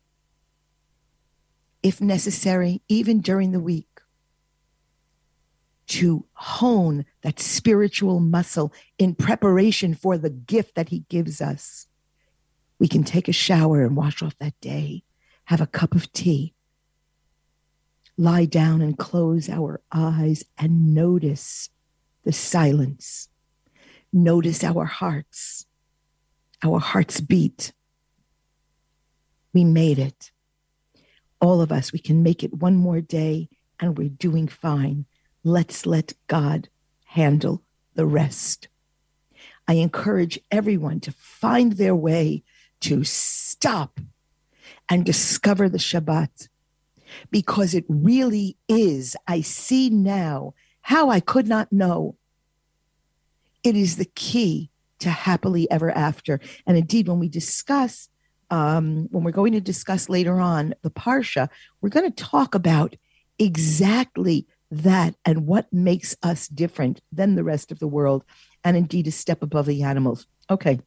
if 1.82 2.00
necessary, 2.00 2.82
even 2.88 3.20
during 3.20 3.52
the 3.52 3.60
week, 3.60 4.00
to 5.86 6.24
hone 6.34 7.04
that 7.22 7.38
spiritual 7.38 8.20
muscle 8.20 8.72
in 8.98 9.14
preparation 9.14 9.94
for 9.94 10.18
the 10.18 10.30
gift 10.30 10.74
that 10.74 10.88
He 10.88 11.04
gives 11.08 11.40
us. 11.40 11.86
We 12.78 12.88
can 12.88 13.04
take 13.04 13.28
a 13.28 13.32
shower 13.32 13.84
and 13.84 13.96
wash 13.96 14.22
off 14.22 14.38
that 14.38 14.58
day, 14.60 15.02
have 15.44 15.60
a 15.60 15.66
cup 15.66 15.94
of 15.94 16.12
tea, 16.12 16.54
lie 18.16 18.44
down 18.44 18.80
and 18.80 18.96
close 18.96 19.48
our 19.48 19.80
eyes 19.92 20.44
and 20.56 20.94
notice 20.94 21.70
the 22.24 22.32
silence 22.32 23.28
notice 24.12 24.64
our 24.64 24.84
hearts. 24.84 25.66
Our 26.62 26.78
hearts 26.80 27.20
beat. 27.20 27.72
We 29.52 29.64
made 29.64 29.98
it. 29.98 30.30
All 31.40 31.60
of 31.60 31.70
us, 31.70 31.92
we 31.92 31.98
can 31.98 32.22
make 32.22 32.42
it 32.42 32.54
one 32.54 32.76
more 32.76 33.00
day 33.00 33.48
and 33.80 33.96
we're 33.96 34.08
doing 34.08 34.48
fine. 34.48 35.06
Let's 35.44 35.86
let 35.86 36.14
God 36.26 36.68
handle 37.04 37.62
the 37.94 38.06
rest. 38.06 38.68
I 39.68 39.74
encourage 39.74 40.40
everyone 40.50 41.00
to 41.00 41.12
find 41.12 41.72
their 41.72 41.94
way 41.94 42.42
to 42.80 43.04
stop 43.04 44.00
and 44.88 45.04
discover 45.04 45.68
the 45.68 45.78
Shabbat 45.78 46.48
because 47.30 47.74
it 47.74 47.84
really 47.88 48.56
is. 48.68 49.16
I 49.26 49.40
see 49.40 49.90
now 49.90 50.54
how 50.82 51.10
I 51.10 51.20
could 51.20 51.46
not 51.46 51.72
know 51.72 52.16
it 53.64 53.76
is 53.76 53.96
the 53.96 54.04
key 54.04 54.70
to 55.00 55.10
happily 55.10 55.70
ever 55.70 55.90
after. 55.90 56.40
And 56.66 56.76
indeed, 56.76 57.08
when 57.08 57.18
we 57.18 57.28
discuss, 57.28 58.08
um, 58.50 59.08
when 59.10 59.24
we're 59.24 59.30
going 59.30 59.52
to 59.52 59.60
discuss 59.60 60.08
later 60.08 60.40
on 60.40 60.74
the 60.82 60.90
Parsha, 60.90 61.48
we're 61.80 61.90
going 61.90 62.10
to 62.10 62.24
talk 62.24 62.54
about 62.54 62.96
exactly 63.38 64.46
that 64.70 65.14
and 65.24 65.46
what 65.46 65.72
makes 65.72 66.16
us 66.22 66.48
different 66.48 67.00
than 67.12 67.34
the 67.34 67.44
rest 67.44 67.72
of 67.72 67.78
the 67.78 67.88
world, 67.88 68.24
and 68.64 68.76
indeed 68.76 69.06
a 69.06 69.10
step 69.10 69.42
above 69.42 69.66
the 69.66 69.82
animals. 69.82 70.26
Okay. 70.50 70.80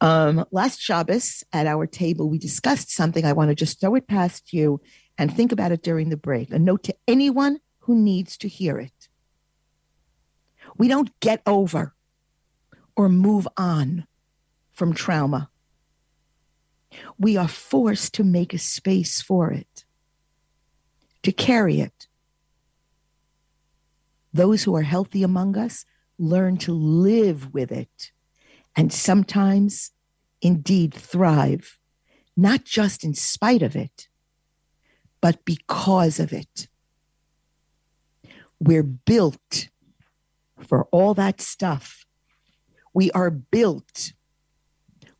Um, 0.00 0.46
last 0.50 0.80
Shabbos 0.80 1.44
at 1.52 1.66
our 1.66 1.86
table, 1.86 2.30
we 2.30 2.38
discussed 2.38 2.90
something. 2.90 3.24
I 3.24 3.34
want 3.34 3.50
to 3.50 3.54
just 3.54 3.80
throw 3.80 3.94
it 3.96 4.08
past 4.08 4.52
you 4.52 4.80
and 5.18 5.34
think 5.34 5.52
about 5.52 5.72
it 5.72 5.82
during 5.82 6.08
the 6.08 6.16
break. 6.16 6.50
A 6.50 6.58
note 6.58 6.84
to 6.84 6.96
anyone 7.06 7.58
who 7.80 7.94
needs 7.94 8.36
to 8.38 8.48
hear 8.48 8.78
it. 8.78 9.08
We 10.78 10.88
don't 10.88 11.18
get 11.20 11.42
over 11.46 11.94
or 12.96 13.08
move 13.08 13.46
on 13.56 14.06
from 14.72 14.94
trauma. 14.94 15.50
We 17.18 17.36
are 17.36 17.48
forced 17.48 18.14
to 18.14 18.24
make 18.24 18.54
a 18.54 18.58
space 18.58 19.20
for 19.20 19.52
it, 19.52 19.84
to 21.22 21.32
carry 21.32 21.80
it. 21.80 22.06
Those 24.32 24.62
who 24.62 24.74
are 24.76 24.82
healthy 24.82 25.22
among 25.22 25.58
us 25.58 25.84
learn 26.18 26.56
to 26.58 26.72
live 26.72 27.52
with 27.52 27.70
it 27.72 28.12
and 28.80 28.90
sometimes 28.90 29.90
indeed 30.40 30.94
thrive, 30.94 31.78
not 32.34 32.64
just 32.64 33.04
in 33.04 33.12
spite 33.12 33.60
of 33.60 33.76
it, 33.76 34.08
but 35.20 35.44
because 35.44 36.18
of 36.18 36.32
it. 36.32 36.66
We're 38.58 38.82
built 38.82 39.68
for 40.66 40.84
all 40.92 41.12
that 41.12 41.42
stuff. 41.42 42.06
We 42.94 43.10
are 43.10 43.28
built. 43.28 44.14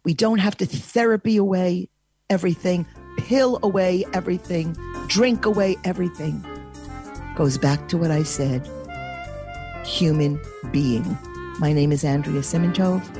We 0.06 0.14
don't 0.14 0.38
have 0.38 0.56
to 0.56 0.64
therapy 0.64 1.36
away 1.36 1.90
everything, 2.30 2.86
pill 3.18 3.58
away 3.62 4.06
everything, 4.14 4.74
drink 5.06 5.44
away 5.44 5.76
everything. 5.84 6.42
Goes 7.36 7.58
back 7.58 7.88
to 7.88 7.98
what 7.98 8.10
I 8.10 8.22
said 8.22 8.66
human 9.84 10.40
being. 10.72 11.18
My 11.58 11.74
name 11.74 11.92
is 11.92 12.04
Andrea 12.04 12.40
Simantov. 12.40 13.19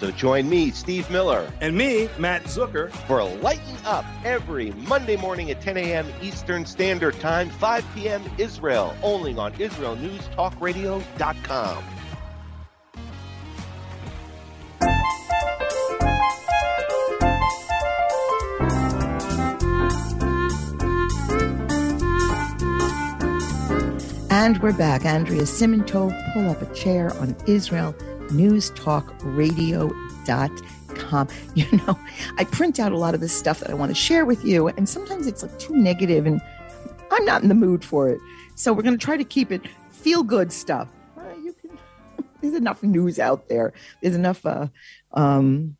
So 0.00 0.10
join 0.10 0.48
me, 0.48 0.72
Steve 0.72 1.08
Miller, 1.10 1.52
and 1.60 1.76
me, 1.76 2.08
Matt 2.18 2.44
Zucker, 2.44 2.90
for 3.06 3.22
Lighten 3.24 3.76
Up 3.86 4.06
every 4.24 4.70
Monday 4.72 5.16
morning 5.16 5.50
at 5.50 5.60
10 5.62 5.76
a.m. 5.78 6.06
Eastern 6.20 6.66
Standard 6.66 7.18
Time, 7.18 7.48
5 7.50 7.84
p.m. 7.94 8.22
Israel, 8.36 8.94
only 9.02 9.34
on 9.36 9.52
IsraelNewsTalkRadio.com. 9.54 11.84
And 24.28 24.60
we're 24.62 24.72
back. 24.74 25.06
Andrea 25.06 25.42
Simantov, 25.42 26.34
pull 26.34 26.50
up 26.50 26.60
a 26.60 26.66
chair 26.74 27.16
on 27.18 27.34
Israel 27.46 27.94
newstalkradio.com. 28.28 30.26
You 31.54 31.66
know, 31.72 31.98
I 32.38 32.44
print 32.44 32.80
out 32.80 32.90
a 32.90 32.96
lot 32.96 33.14
of 33.14 33.20
the 33.20 33.28
stuff 33.28 33.60
that 33.60 33.70
I 33.70 33.74
want 33.74 33.90
to 33.90 33.94
share 33.94 34.24
with 34.24 34.44
you, 34.44 34.68
and 34.68 34.88
sometimes 34.88 35.26
it's 35.26 35.42
like 35.42 35.56
too 35.58 35.76
negative, 35.76 36.26
and 36.26 36.40
I'm 37.10 37.24
not 37.24 37.42
in 37.42 37.48
the 37.48 37.54
mood 37.54 37.84
for 37.84 38.08
it. 38.08 38.18
So 38.56 38.72
we're 38.72 38.82
going 38.82 38.98
to 38.98 39.04
try 39.04 39.16
to 39.16 39.24
keep 39.24 39.52
it 39.52 39.62
feel 39.90 40.22
good 40.22 40.52
stuff. 40.52 40.88
Uh, 41.16 41.22
you 41.42 41.52
can, 41.52 41.78
there's 42.40 42.54
enough 42.54 42.82
news 42.82 43.18
out 43.18 43.48
there. 43.48 43.72
There's 44.00 44.14
enough 44.14 44.44
uh, 44.46 44.68
um, 45.12 45.76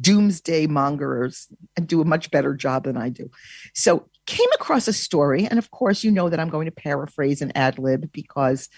doomsday 0.00 0.66
mongers 0.66 1.46
and 1.76 1.86
do 1.86 2.00
a 2.00 2.04
much 2.04 2.30
better 2.30 2.54
job 2.54 2.84
than 2.84 2.96
I 2.96 3.08
do. 3.08 3.30
So 3.74 4.08
came 4.26 4.48
across 4.54 4.88
a 4.88 4.92
story, 4.92 5.46
and 5.46 5.58
of 5.58 5.70
course, 5.70 6.04
you 6.04 6.10
know 6.10 6.28
that 6.28 6.40
I'm 6.40 6.48
going 6.48 6.66
to 6.66 6.72
paraphrase 6.72 7.42
and 7.42 7.56
ad 7.56 7.78
lib 7.78 8.10
because 8.12 8.68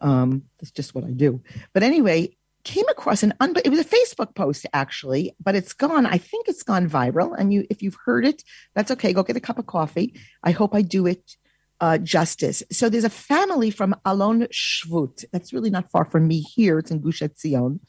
um, 0.00 0.44
that's 0.58 0.70
just 0.70 0.94
what 0.94 1.04
I 1.04 1.10
do. 1.10 1.42
But 1.72 1.82
anyway, 1.82 2.36
came 2.64 2.88
across 2.88 3.22
an 3.22 3.34
un- 3.40 3.54
it 3.64 3.70
was 3.70 3.80
a 3.80 3.84
Facebook 3.84 4.34
post 4.34 4.66
actually, 4.72 5.34
but 5.42 5.54
it's 5.54 5.72
gone. 5.72 6.06
I 6.06 6.18
think 6.18 6.48
it's 6.48 6.62
gone 6.62 6.88
viral. 6.88 7.34
And 7.38 7.52
you, 7.52 7.66
if 7.70 7.82
you've 7.82 7.96
heard 8.04 8.26
it, 8.26 8.42
that's 8.74 8.90
okay. 8.90 9.12
Go 9.12 9.22
get 9.22 9.36
a 9.36 9.40
cup 9.40 9.58
of 9.58 9.66
coffee. 9.66 10.14
I 10.42 10.50
hope 10.50 10.74
I 10.74 10.82
do 10.82 11.06
it 11.06 11.36
uh, 11.80 11.98
justice. 11.98 12.62
So 12.72 12.88
there's 12.88 13.04
a 13.04 13.10
family 13.10 13.70
from 13.70 13.94
Alon 14.04 14.46
Shvut. 14.52 15.24
That's 15.32 15.52
really 15.52 15.70
not 15.70 15.90
far 15.90 16.04
from 16.04 16.26
me 16.26 16.40
here. 16.40 16.78
It's 16.78 16.90
in 16.90 17.00
Gush 17.00 17.20
Etzion. 17.20 17.80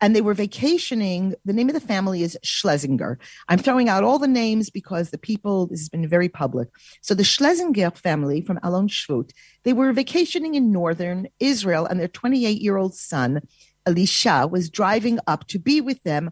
And 0.00 0.16
they 0.16 0.20
were 0.20 0.34
vacationing. 0.34 1.34
The 1.44 1.52
name 1.52 1.68
of 1.68 1.74
the 1.74 1.80
family 1.80 2.22
is 2.22 2.38
Schlesinger. 2.42 3.18
I'm 3.48 3.58
throwing 3.58 3.88
out 3.88 4.04
all 4.04 4.18
the 4.18 4.26
names 4.26 4.70
because 4.70 5.10
the 5.10 5.18
people, 5.18 5.66
this 5.66 5.80
has 5.80 5.88
been 5.88 6.08
very 6.08 6.28
public. 6.28 6.68
So 7.02 7.14
the 7.14 7.24
Schlesinger 7.24 7.90
family 7.90 8.40
from 8.40 8.60
Alon 8.62 8.88
Shvut, 8.88 9.30
they 9.64 9.72
were 9.72 9.92
vacationing 9.92 10.54
in 10.54 10.72
northern 10.72 11.28
Israel, 11.38 11.86
and 11.86 12.00
their 12.00 12.08
28 12.08 12.60
year 12.60 12.76
old 12.76 12.94
son, 12.94 13.42
Elisha, 13.86 14.46
was 14.46 14.70
driving 14.70 15.18
up 15.26 15.46
to 15.48 15.58
be 15.58 15.80
with 15.80 16.02
them 16.02 16.30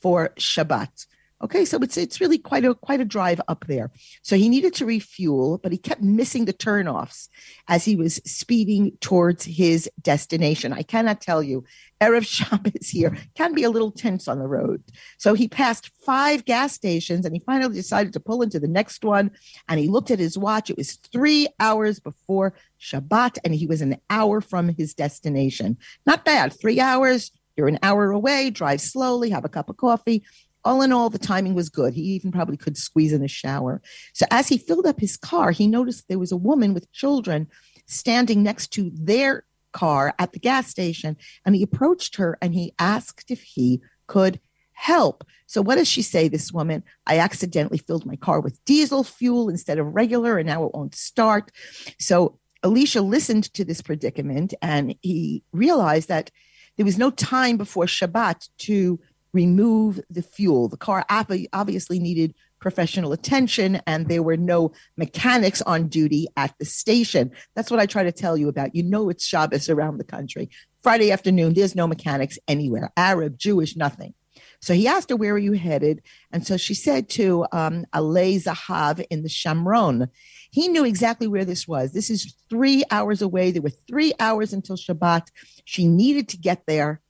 for 0.00 0.30
Shabbat. 0.38 1.06
Okay, 1.42 1.64
so 1.64 1.76
it's 1.78 1.96
it's 1.96 2.20
really 2.20 2.38
quite 2.38 2.64
a 2.64 2.72
quite 2.72 3.00
a 3.00 3.04
drive 3.04 3.40
up 3.48 3.64
there. 3.66 3.90
So 4.22 4.36
he 4.36 4.48
needed 4.48 4.74
to 4.74 4.86
refuel, 4.86 5.58
but 5.58 5.72
he 5.72 5.78
kept 5.78 6.00
missing 6.00 6.44
the 6.44 6.52
turnoffs 6.52 7.28
as 7.66 7.84
he 7.84 7.96
was 7.96 8.16
speeding 8.24 8.92
towards 9.00 9.44
his 9.44 9.90
destination. 10.00 10.72
I 10.72 10.82
cannot 10.82 11.20
tell 11.20 11.42
you, 11.42 11.64
Erev 12.00 12.24
Shabbos 12.26 12.88
here 12.88 13.16
can 13.34 13.54
be 13.54 13.64
a 13.64 13.70
little 13.70 13.90
tense 13.90 14.28
on 14.28 14.38
the 14.38 14.46
road. 14.46 14.84
So 15.18 15.34
he 15.34 15.48
passed 15.48 15.90
five 16.06 16.44
gas 16.44 16.74
stations 16.74 17.26
and 17.26 17.34
he 17.34 17.42
finally 17.44 17.74
decided 17.74 18.12
to 18.12 18.20
pull 18.20 18.42
into 18.42 18.60
the 18.60 18.68
next 18.68 19.04
one. 19.04 19.32
And 19.68 19.80
he 19.80 19.88
looked 19.88 20.12
at 20.12 20.20
his 20.20 20.38
watch. 20.38 20.70
It 20.70 20.76
was 20.76 20.92
three 20.94 21.48
hours 21.58 21.98
before 21.98 22.54
Shabbat, 22.80 23.38
and 23.44 23.54
he 23.54 23.66
was 23.66 23.80
an 23.80 23.96
hour 24.10 24.40
from 24.40 24.68
his 24.68 24.94
destination. 24.94 25.78
Not 26.06 26.24
bad. 26.24 26.52
Three 26.52 26.78
hours. 26.78 27.32
You're 27.56 27.68
an 27.68 27.78
hour 27.82 28.10
away, 28.10 28.48
drive 28.48 28.80
slowly, 28.80 29.28
have 29.30 29.44
a 29.44 29.48
cup 29.48 29.68
of 29.68 29.76
coffee 29.76 30.24
all 30.64 30.82
in 30.82 30.92
all, 30.92 31.10
the 31.10 31.18
timing 31.18 31.54
was 31.54 31.68
good. 31.68 31.94
He 31.94 32.02
even 32.02 32.32
probably 32.32 32.56
could 32.56 32.76
squeeze 32.76 33.12
in 33.12 33.22
a 33.22 33.28
shower. 33.28 33.82
So 34.12 34.26
as 34.30 34.48
he 34.48 34.58
filled 34.58 34.86
up 34.86 35.00
his 35.00 35.16
car, 35.16 35.50
he 35.50 35.66
noticed 35.66 36.08
there 36.08 36.18
was 36.18 36.32
a 36.32 36.36
woman 36.36 36.74
with 36.74 36.92
children 36.92 37.48
standing 37.86 38.42
next 38.42 38.68
to 38.68 38.90
their 38.94 39.44
car 39.72 40.14
at 40.18 40.32
the 40.32 40.38
gas 40.38 40.68
station. 40.68 41.16
And 41.44 41.56
he 41.56 41.62
approached 41.62 42.16
her 42.16 42.38
and 42.40 42.54
he 42.54 42.74
asked 42.78 43.30
if 43.30 43.42
he 43.42 43.80
could 44.06 44.38
help. 44.72 45.24
So 45.46 45.62
what 45.62 45.76
does 45.76 45.88
she 45.88 46.02
say, 46.02 46.28
this 46.28 46.52
woman? 46.52 46.82
I 47.06 47.18
accidentally 47.18 47.78
filled 47.78 48.06
my 48.06 48.16
car 48.16 48.40
with 48.40 48.64
diesel 48.64 49.04
fuel 49.04 49.48
instead 49.48 49.78
of 49.78 49.94
regular, 49.94 50.38
and 50.38 50.46
now 50.46 50.64
it 50.64 50.74
won't 50.74 50.94
start. 50.94 51.50
So 51.98 52.38
Elisha 52.64 53.00
listened 53.00 53.52
to 53.54 53.64
this 53.64 53.82
predicament 53.82 54.54
and 54.62 54.94
he 55.02 55.42
realized 55.52 56.08
that 56.08 56.30
there 56.76 56.86
was 56.86 56.98
no 56.98 57.10
time 57.10 57.56
before 57.56 57.84
Shabbat 57.84 58.48
to 58.58 58.98
remove 59.32 60.00
the 60.10 60.22
fuel. 60.22 60.68
The 60.68 60.76
car 60.76 61.04
obviously 61.08 61.98
needed 61.98 62.34
professional 62.60 63.12
attention, 63.12 63.80
and 63.86 64.08
there 64.08 64.22
were 64.22 64.36
no 64.36 64.72
mechanics 64.96 65.60
on 65.62 65.88
duty 65.88 66.28
at 66.36 66.54
the 66.58 66.64
station. 66.64 67.30
That's 67.54 67.70
what 67.70 67.80
I 67.80 67.86
try 67.86 68.04
to 68.04 68.12
tell 68.12 68.36
you 68.36 68.48
about. 68.48 68.74
You 68.74 68.84
know, 68.84 69.10
it's 69.10 69.26
Shabbos 69.26 69.68
around 69.68 69.98
the 69.98 70.04
country. 70.04 70.50
Friday 70.82 71.10
afternoon, 71.10 71.54
there's 71.54 71.74
no 71.74 71.86
mechanics 71.86 72.38
anywhere 72.48 72.92
Arab, 72.96 73.38
Jewish, 73.38 73.76
nothing. 73.76 74.14
So 74.60 74.74
he 74.74 74.86
asked 74.86 75.10
her, 75.10 75.16
Where 75.16 75.34
are 75.34 75.38
you 75.38 75.52
headed? 75.52 76.02
And 76.30 76.46
so 76.46 76.56
she 76.56 76.74
said 76.74 77.08
to 77.10 77.46
um, 77.52 77.84
Alei 77.92 78.42
Zahav 78.42 79.04
in 79.10 79.24
the 79.24 79.28
Shomron. 79.28 80.08
He 80.52 80.68
knew 80.68 80.84
exactly 80.84 81.26
where 81.26 81.44
this 81.44 81.66
was. 81.66 81.92
This 81.92 82.10
is 82.10 82.36
three 82.48 82.84
hours 82.90 83.22
away. 83.22 83.50
There 83.50 83.62
were 83.62 83.70
three 83.70 84.12
hours 84.20 84.52
until 84.52 84.76
Shabbat. 84.76 85.28
She 85.64 85.88
needed 85.88 86.28
to 86.28 86.36
get 86.36 86.62
there. 86.66 87.00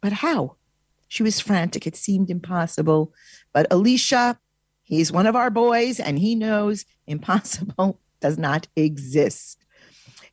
But 0.00 0.12
how? 0.12 0.55
She 1.08 1.22
was 1.22 1.40
frantic. 1.40 1.86
It 1.86 1.96
seemed 1.96 2.30
impossible. 2.30 3.12
But 3.52 3.66
Elisha, 3.70 4.38
he's 4.82 5.12
one 5.12 5.26
of 5.26 5.36
our 5.36 5.50
boys, 5.50 6.00
and 6.00 6.18
he 6.18 6.34
knows 6.34 6.84
impossible 7.06 8.00
does 8.20 8.38
not 8.38 8.66
exist. 8.76 9.58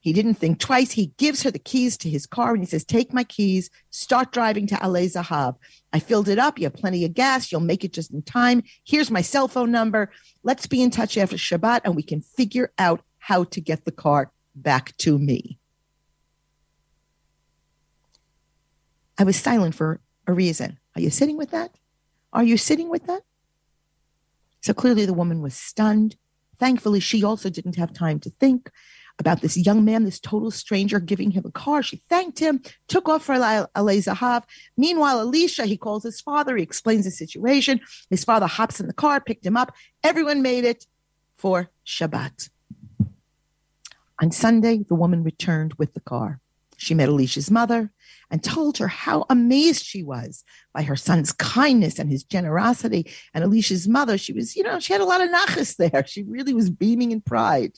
He 0.04 0.12
didn't 0.12 0.34
think 0.34 0.60
twice. 0.60 0.92
He 0.92 1.14
gives 1.18 1.44
her 1.44 1.52
the 1.52 1.58
keys 1.58 1.96
to 2.00 2.10
his 2.10 2.26
car 2.26 2.52
and 2.52 2.62
he 2.62 2.66
says, 2.66 2.84
Take 2.84 3.14
my 3.14 3.24
keys, 3.24 3.70
start 3.90 4.34
driving 4.34 4.68
to 4.68 4.76
Alei 4.76 5.06
Zahav. 5.06 5.56
I 5.94 6.00
filled 6.00 6.28
it 6.28 6.38
up. 6.38 6.60
You 6.60 6.66
have 6.66 6.74
plenty 6.74 7.06
of 7.06 7.14
gas. 7.14 7.54
You'll 7.54 7.62
make 7.62 7.86
it 7.86 7.94
just 7.94 8.12
in 8.12 8.22
time. 8.22 8.64
Here's 8.84 9.10
my 9.10 9.22
cell 9.22 9.48
phone 9.48 9.72
number. 9.72 10.12
Let's 10.44 10.68
be 10.68 10.82
in 10.82 10.92
touch 10.92 11.18
after 11.18 11.38
Shabbat 11.38 11.82
and 11.86 11.96
we 11.96 12.04
can 12.04 12.20
figure 12.20 12.74
out 12.78 13.02
how 13.18 13.46
to 13.46 13.62
get 13.62 13.86
the 13.86 13.94
car 13.94 14.30
back 14.54 14.96
to 14.98 15.18
me. 15.18 15.58
I 19.18 19.24
was 19.24 19.38
silent 19.38 19.74
for 19.74 20.02
a 20.28 20.34
reason. 20.34 20.80
Are 20.96 21.02
you 21.02 21.10
sitting 21.10 21.38
with 21.38 21.52
that? 21.52 21.76
Are 22.32 22.44
you 22.44 22.58
sitting 22.58 22.90
with 22.90 23.06
that? 23.08 23.22
So 24.62 24.74
clearly 24.74 25.06
the 25.06 25.14
woman 25.14 25.42
was 25.42 25.56
stunned. 25.56 26.16
Thankfully, 26.60 27.00
she 27.00 27.24
also 27.24 27.50
didn't 27.50 27.76
have 27.76 27.94
time 27.94 28.20
to 28.22 28.30
think 28.30 28.72
about 29.20 29.42
this 29.42 29.58
young 29.58 29.86
man, 29.86 30.06
this 30.06 30.20
total 30.20 30.50
stranger, 30.50 31.00
giving 31.00 31.32
him 31.32 31.44
a 31.46 31.52
car. 31.52 31.84
She 31.84 32.02
thanked 32.10 32.40
him, 32.40 32.62
took 32.88 33.08
off 33.08 33.26
for 33.26 33.36
Alei 33.36 33.68
Zahav. 33.76 34.44
Meanwhile, 34.78 35.20
Elisha, 35.20 35.66
he 35.66 35.78
calls 35.78 36.04
his 36.04 36.22
father. 36.22 36.56
He 36.56 36.64
explains 36.64 37.06
the 37.06 37.12
situation. 37.12 37.80
His 38.10 38.24
father 38.24 38.48
hops 38.48 38.80
in 38.80 38.88
the 38.88 38.94
car, 38.94 39.22
picked 39.22 39.46
him 39.46 39.58
up. 39.58 39.76
Everyone 40.04 40.42
made 40.42 40.64
it 40.64 40.88
for 41.38 41.70
Shabbat. 41.86 42.50
On 44.22 44.32
Sunday, 44.32 44.84
the 44.88 44.96
woman 44.96 45.24
returned 45.24 45.74
with 45.76 45.94
the 45.94 46.00
car. 46.00 46.40
She 46.78 46.94
met 46.94 47.10
Elisha's 47.10 47.52
mother 47.52 47.92
and 48.34 48.44
told 48.44 48.80
her 48.80 48.88
how 48.88 49.28
amazed 49.30 49.86
she 49.86 50.02
was 50.02 50.44
by 50.74 50.82
her 50.82 50.96
son's 50.96 51.32
kindness 51.32 52.00
and 52.00 52.10
his 52.10 52.24
generosity. 52.24 53.06
And 53.32 53.44
Elisha's 53.44 53.88
mother, 53.88 54.18
she 54.18 54.34
was, 54.34 54.56
you 54.56 54.64
know, 54.64 54.80
she 54.80 54.92
had 54.92 55.04
a 55.04 55.06
lot 55.06 55.22
of 55.22 55.30
nachas 55.30 55.76
there. 55.76 56.04
She 56.08 56.24
really 56.24 56.52
was 56.52 56.72
beaming 56.72 57.12
in 57.12 57.22
pride. 57.22 57.74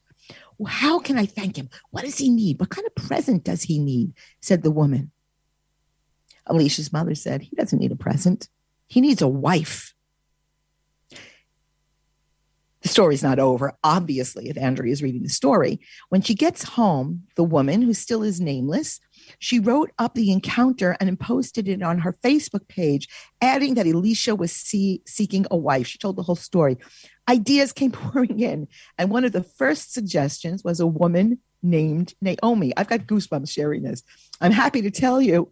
Well, 0.57 0.71
how 0.71 0.99
can 0.99 1.17
I 1.17 1.25
thank 1.25 1.57
him? 1.57 1.67
What 1.91 2.05
does 2.05 2.17
he 2.17 2.29
need? 2.29 2.57
What 2.57 2.69
kind 2.69 2.87
of 2.87 2.95
present 2.95 3.43
does 3.43 3.63
he 3.63 3.79
need? 3.79 4.13
said 4.41 4.63
the 4.63 4.71
woman. 4.71 5.11
Elisha's 6.49 6.93
mother 6.93 7.15
said, 7.15 7.41
He 7.41 7.53
doesn't 7.57 7.77
need 7.77 7.91
a 7.91 7.97
present. 7.97 8.47
He 8.87 9.01
needs 9.01 9.21
a 9.21 9.27
wife. 9.27 9.93
The 12.81 12.89
story's 12.89 13.23
not 13.23 13.39
over, 13.39 13.73
obviously, 13.83 14.47
if 14.47 14.57
Andrea 14.57 14.93
is 14.93 15.03
reading 15.03 15.23
the 15.23 15.29
story. 15.29 15.81
When 16.09 16.21
she 16.21 16.35
gets 16.35 16.63
home, 16.63 17.23
the 17.35 17.43
woman, 17.43 17.81
who 17.81 17.93
still 17.93 18.23
is 18.23 18.39
nameless, 18.39 19.01
she 19.39 19.59
wrote 19.59 19.91
up 19.99 20.13
the 20.13 20.31
encounter 20.31 20.95
and 20.99 21.19
posted 21.19 21.67
it 21.67 21.81
on 21.81 21.99
her 21.99 22.13
Facebook 22.23 22.67
page, 22.67 23.07
adding 23.41 23.75
that 23.75 23.87
Elisha 23.87 24.35
was 24.35 24.51
see- 24.51 25.01
seeking 25.05 25.45
a 25.51 25.57
wife. 25.57 25.87
She 25.87 25.97
told 25.97 26.15
the 26.15 26.23
whole 26.23 26.35
story. 26.35 26.77
Ideas 27.29 27.71
came 27.71 27.91
pouring 28.03 28.39
in, 28.39 28.67
and 28.97 29.09
one 29.09 29.25
of 29.25 29.31
the 29.31 29.43
first 29.43 29.93
suggestions 29.93 30.63
was 30.63 30.79
a 30.79 30.87
woman 30.87 31.39
named 31.61 32.13
Naomi. 32.21 32.73
I've 32.77 32.87
got 32.87 33.07
goosebumps 33.07 33.49
sharing 33.49 33.83
this. 33.83 34.03
I'm 34.39 34.51
happy 34.51 34.81
to 34.83 34.91
tell 34.91 35.21
you 35.21 35.51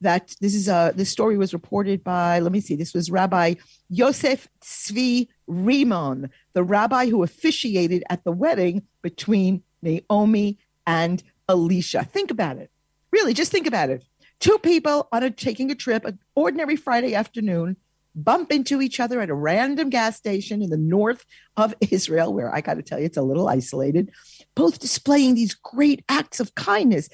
that 0.00 0.34
this 0.40 0.54
is 0.54 0.68
a 0.68 0.92
this 0.94 1.10
story 1.10 1.36
was 1.36 1.52
reported 1.52 2.04
by 2.04 2.38
let 2.40 2.52
me 2.52 2.60
see 2.60 2.74
this 2.74 2.92
was 2.92 3.10
rabbi 3.10 3.54
yosef 3.88 4.48
tzvi 4.60 5.28
rimon 5.48 6.28
the 6.52 6.62
rabbi 6.62 7.06
who 7.06 7.22
officiated 7.22 8.02
at 8.10 8.22
the 8.24 8.32
wedding 8.32 8.82
between 9.02 9.62
naomi 9.82 10.58
and 10.86 11.22
elisha 11.48 12.04
think 12.04 12.30
about 12.30 12.56
it 12.56 12.70
really 13.14 13.34
just 13.34 13.52
think 13.52 13.66
about 13.66 13.90
it. 13.90 14.04
Two 14.40 14.58
people 14.58 15.08
on 15.12 15.22
a 15.22 15.30
taking 15.30 15.70
a 15.70 15.74
trip 15.74 16.04
an 16.04 16.18
ordinary 16.34 16.76
friday 16.76 17.14
afternoon 17.14 17.76
bump 18.16 18.52
into 18.52 18.80
each 18.82 19.00
other 19.00 19.20
at 19.20 19.30
a 19.30 19.34
random 19.34 19.90
gas 19.90 20.16
station 20.16 20.62
in 20.62 20.70
the 20.70 20.76
north 20.76 21.24
of 21.56 21.74
israel 21.90 22.32
where 22.32 22.54
i 22.54 22.60
got 22.60 22.74
to 22.74 22.82
tell 22.82 22.98
you 22.98 23.06
it's 23.06 23.16
a 23.16 23.22
little 23.22 23.48
isolated 23.48 24.10
both 24.54 24.78
displaying 24.78 25.34
these 25.34 25.54
great 25.54 26.04
acts 26.08 26.40
of 26.40 26.54
kindness 26.54 27.08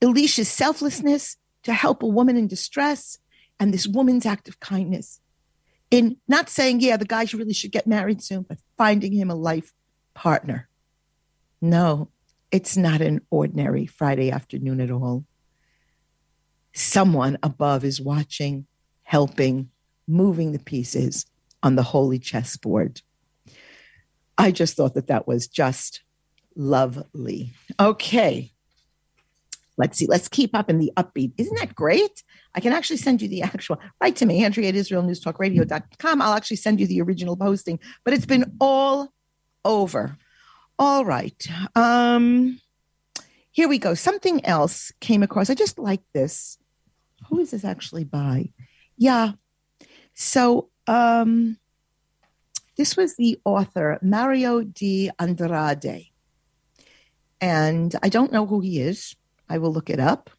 elisha's 0.00 0.48
selflessness 0.48 1.36
to 1.66 1.72
help 1.72 2.02
a 2.02 2.06
woman 2.06 2.36
in 2.36 2.46
distress 2.46 3.18
and 3.58 3.72
this 3.72 3.86
woman's 3.86 4.26
act 4.26 4.48
of 4.48 4.60
kindness. 4.60 5.20
In 5.90 6.16
not 6.26 6.48
saying, 6.48 6.80
yeah, 6.80 6.96
the 6.96 7.04
guy 7.04 7.26
really 7.32 7.52
should 7.52 7.72
get 7.72 7.86
married 7.86 8.22
soon, 8.22 8.42
but 8.42 8.58
finding 8.76 9.12
him 9.12 9.30
a 9.30 9.34
life 9.34 9.72
partner. 10.14 10.68
No, 11.60 12.10
it's 12.50 12.76
not 12.76 13.00
an 13.00 13.20
ordinary 13.30 13.86
Friday 13.86 14.30
afternoon 14.30 14.80
at 14.80 14.90
all. 14.90 15.24
Someone 16.72 17.38
above 17.42 17.84
is 17.84 18.00
watching, 18.00 18.66
helping, 19.02 19.70
moving 20.06 20.52
the 20.52 20.58
pieces 20.58 21.26
on 21.62 21.74
the 21.74 21.82
holy 21.82 22.18
chessboard. 22.18 23.00
I 24.38 24.50
just 24.50 24.76
thought 24.76 24.94
that 24.94 25.06
that 25.06 25.26
was 25.26 25.48
just 25.48 26.02
lovely. 26.54 27.54
Okay. 27.80 28.52
Let's 29.78 29.98
see. 29.98 30.06
Let's 30.06 30.28
keep 30.28 30.54
up 30.54 30.70
in 30.70 30.78
the 30.78 30.92
upbeat. 30.96 31.32
Isn't 31.36 31.58
that 31.58 31.74
great? 31.74 32.22
I 32.54 32.60
can 32.60 32.72
actually 32.72 32.96
send 32.96 33.20
you 33.20 33.28
the 33.28 33.42
actual. 33.42 33.78
Write 34.00 34.16
to 34.16 34.26
me, 34.26 34.44
Andrea 34.44 34.70
at 34.70 34.74
IsraelNewsTalkRadio.com. 34.74 36.22
I'll 36.22 36.34
actually 36.34 36.56
send 36.56 36.80
you 36.80 36.86
the 36.86 37.02
original 37.02 37.36
posting, 37.36 37.78
but 38.04 38.14
it's 38.14 38.26
been 38.26 38.56
all 38.60 39.12
over. 39.64 40.16
All 40.78 41.04
right. 41.04 41.46
Um, 41.74 42.60
here 43.50 43.68
we 43.68 43.78
go. 43.78 43.94
Something 43.94 44.44
else 44.44 44.92
came 45.00 45.22
across. 45.22 45.48
I 45.48 45.54
just 45.54 45.78
like 45.78 46.02
this. 46.12 46.58
Who 47.30 47.40
is 47.40 47.52
this 47.52 47.64
actually 47.64 48.04
by? 48.04 48.50
Yeah. 48.98 49.32
So 50.12 50.68
um, 50.86 51.56
this 52.76 52.96
was 52.96 53.16
the 53.16 53.40
author, 53.44 53.98
Mario 54.02 54.62
de 54.62 55.10
Andrade. 55.18 56.10
And 57.40 57.94
I 58.02 58.10
don't 58.10 58.32
know 58.32 58.46
who 58.46 58.60
he 58.60 58.80
is. 58.80 59.16
I 59.48 59.58
will 59.58 59.72
look 59.72 59.88
it 59.88 60.00
up. 60.00 60.30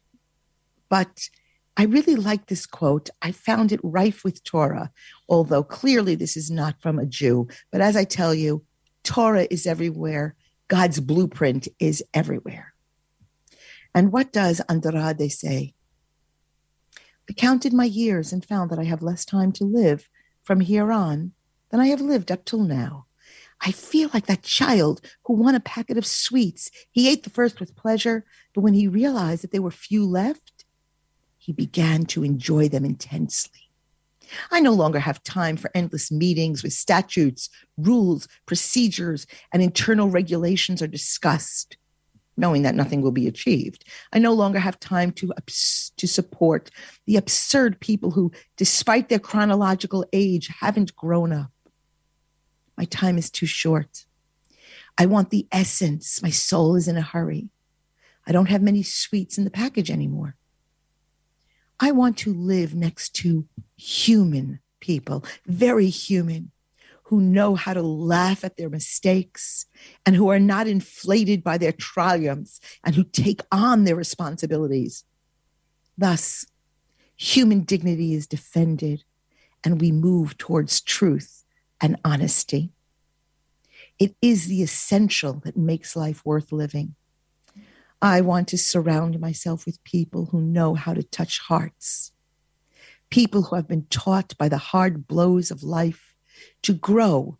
But 0.88 1.28
I 1.76 1.84
really 1.84 2.16
like 2.16 2.46
this 2.46 2.66
quote. 2.66 3.10
I 3.22 3.32
found 3.32 3.72
it 3.72 3.80
rife 3.82 4.24
with 4.24 4.42
Torah, 4.42 4.90
although 5.28 5.62
clearly 5.62 6.14
this 6.14 6.36
is 6.36 6.50
not 6.50 6.80
from 6.80 6.98
a 6.98 7.06
Jew. 7.06 7.48
But 7.70 7.80
as 7.80 7.96
I 7.96 8.04
tell 8.04 8.34
you, 8.34 8.64
Torah 9.02 9.46
is 9.50 9.66
everywhere. 9.66 10.34
God's 10.68 11.00
blueprint 11.00 11.68
is 11.78 12.02
everywhere. 12.12 12.74
And 13.94 14.12
what 14.12 14.32
does 14.32 14.60
Andrade 14.68 15.32
say? 15.32 15.74
I 17.28 17.32
counted 17.34 17.72
my 17.72 17.84
years 17.84 18.32
and 18.32 18.44
found 18.44 18.70
that 18.70 18.78
I 18.78 18.84
have 18.84 19.02
less 19.02 19.24
time 19.24 19.52
to 19.52 19.64
live 19.64 20.08
from 20.42 20.60
here 20.60 20.92
on 20.92 21.32
than 21.70 21.80
I 21.80 21.88
have 21.88 22.00
lived 22.00 22.30
up 22.30 22.44
till 22.44 22.62
now. 22.62 23.06
I 23.60 23.72
feel 23.72 24.08
like 24.14 24.26
that 24.26 24.42
child 24.42 25.00
who 25.24 25.34
won 25.34 25.54
a 25.54 25.60
packet 25.60 25.98
of 25.98 26.06
sweets. 26.06 26.70
He 26.90 27.08
ate 27.08 27.24
the 27.24 27.30
first 27.30 27.60
with 27.60 27.76
pleasure, 27.76 28.24
but 28.54 28.60
when 28.60 28.74
he 28.74 28.86
realized 28.86 29.42
that 29.42 29.52
there 29.52 29.62
were 29.62 29.70
few 29.70 30.06
left, 30.06 30.64
he 31.36 31.52
began 31.52 32.04
to 32.06 32.24
enjoy 32.24 32.68
them 32.68 32.84
intensely. 32.84 33.67
I 34.50 34.60
no 34.60 34.72
longer 34.72 34.98
have 34.98 35.22
time 35.22 35.56
for 35.56 35.70
endless 35.74 36.10
meetings 36.10 36.62
with 36.62 36.72
statutes, 36.72 37.48
rules, 37.76 38.28
procedures, 38.46 39.26
and 39.52 39.62
internal 39.62 40.10
regulations 40.10 40.82
are 40.82 40.86
discussed, 40.86 41.76
knowing 42.36 42.62
that 42.62 42.74
nothing 42.74 43.02
will 43.02 43.12
be 43.12 43.26
achieved. 43.26 43.84
I 44.12 44.18
no 44.18 44.32
longer 44.32 44.58
have 44.58 44.80
time 44.80 45.12
to, 45.12 45.32
to 45.96 46.08
support 46.08 46.70
the 47.06 47.16
absurd 47.16 47.80
people 47.80 48.10
who, 48.10 48.32
despite 48.56 49.08
their 49.08 49.18
chronological 49.18 50.04
age, 50.12 50.48
haven't 50.60 50.96
grown 50.96 51.32
up. 51.32 51.50
My 52.76 52.84
time 52.84 53.18
is 53.18 53.30
too 53.30 53.46
short. 53.46 54.06
I 54.96 55.06
want 55.06 55.30
the 55.30 55.46
essence. 55.52 56.22
My 56.22 56.30
soul 56.30 56.76
is 56.76 56.88
in 56.88 56.96
a 56.96 57.02
hurry. 57.02 57.50
I 58.26 58.32
don't 58.32 58.50
have 58.50 58.62
many 58.62 58.82
sweets 58.82 59.38
in 59.38 59.44
the 59.44 59.50
package 59.50 59.90
anymore. 59.90 60.36
I 61.80 61.92
want 61.92 62.16
to 62.18 62.34
live 62.34 62.74
next 62.74 63.14
to 63.16 63.46
human 63.76 64.60
people, 64.80 65.24
very 65.46 65.88
human, 65.88 66.50
who 67.04 67.20
know 67.20 67.54
how 67.54 67.72
to 67.72 67.82
laugh 67.82 68.44
at 68.44 68.56
their 68.56 68.68
mistakes 68.68 69.64
and 70.04 70.14
who 70.14 70.28
are 70.28 70.40
not 70.40 70.66
inflated 70.66 71.42
by 71.42 71.56
their 71.56 71.72
triumphs 71.72 72.60
and 72.84 72.94
who 72.94 73.04
take 73.04 73.40
on 73.50 73.84
their 73.84 73.96
responsibilities. 73.96 75.04
Thus, 75.96 76.44
human 77.16 77.62
dignity 77.62 78.12
is 78.12 78.26
defended 78.26 79.04
and 79.64 79.80
we 79.80 79.90
move 79.90 80.36
towards 80.36 80.80
truth 80.80 81.44
and 81.80 81.96
honesty. 82.04 82.72
It 83.98 84.14
is 84.20 84.46
the 84.46 84.62
essential 84.62 85.40
that 85.44 85.56
makes 85.56 85.96
life 85.96 86.24
worth 86.24 86.52
living. 86.52 86.94
I 88.00 88.20
want 88.20 88.48
to 88.48 88.58
surround 88.58 89.18
myself 89.18 89.66
with 89.66 89.82
people 89.82 90.26
who 90.26 90.40
know 90.40 90.74
how 90.74 90.94
to 90.94 91.02
touch 91.02 91.40
hearts, 91.40 92.12
people 93.10 93.42
who 93.42 93.56
have 93.56 93.66
been 93.66 93.86
taught 93.90 94.36
by 94.38 94.48
the 94.48 94.58
hard 94.58 95.08
blows 95.08 95.50
of 95.50 95.62
life 95.62 96.14
to 96.62 96.72
grow 96.72 97.38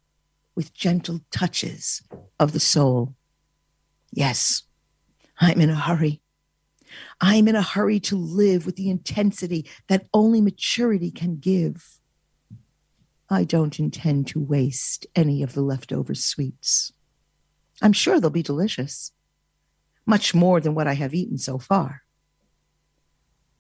with 0.56 0.74
gentle 0.74 1.20
touches 1.30 2.02
of 2.40 2.52
the 2.52 2.60
soul. 2.60 3.14
Yes, 4.12 4.64
I'm 5.40 5.60
in 5.60 5.70
a 5.70 5.76
hurry. 5.76 6.20
I'm 7.20 7.46
in 7.46 7.54
a 7.54 7.62
hurry 7.62 8.00
to 8.00 8.16
live 8.16 8.66
with 8.66 8.74
the 8.74 8.90
intensity 8.90 9.68
that 9.86 10.06
only 10.12 10.40
maturity 10.40 11.12
can 11.12 11.36
give. 11.36 12.00
I 13.30 13.44
don't 13.44 13.78
intend 13.78 14.26
to 14.28 14.40
waste 14.40 15.06
any 15.14 15.42
of 15.42 15.52
the 15.52 15.60
leftover 15.60 16.14
sweets. 16.14 16.92
I'm 17.80 17.92
sure 17.92 18.18
they'll 18.18 18.30
be 18.30 18.42
delicious, 18.42 19.12
much 20.08 20.34
more 20.34 20.58
than 20.58 20.74
what 20.74 20.88
I 20.88 20.94
have 20.94 21.14
eaten 21.14 21.36
so 21.36 21.58
far. 21.58 22.02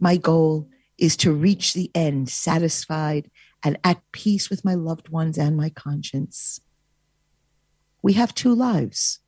My 0.00 0.16
goal 0.16 0.70
is 0.96 1.14
to 1.18 1.32
reach 1.32 1.74
the 1.74 1.90
end 1.94 2.30
satisfied 2.30 3.30
and 3.62 3.78
at 3.84 4.00
peace 4.12 4.48
with 4.48 4.64
my 4.64 4.74
loved 4.74 5.10
ones 5.10 5.36
and 5.36 5.56
my 5.56 5.68
conscience. 5.68 6.60
We 8.00 8.14
have 8.14 8.34
two 8.34 8.54
lives, 8.54 9.20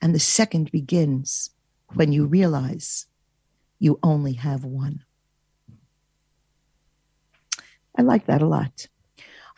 and 0.00 0.12
the 0.12 0.18
second 0.18 0.72
begins 0.72 1.50
when 1.94 2.10
you 2.10 2.26
realize 2.26 3.06
you 3.78 4.00
only 4.02 4.32
have 4.32 4.64
one. 4.64 5.04
I 7.96 8.02
like 8.02 8.26
that 8.26 8.42
a 8.42 8.46
lot. 8.46 8.88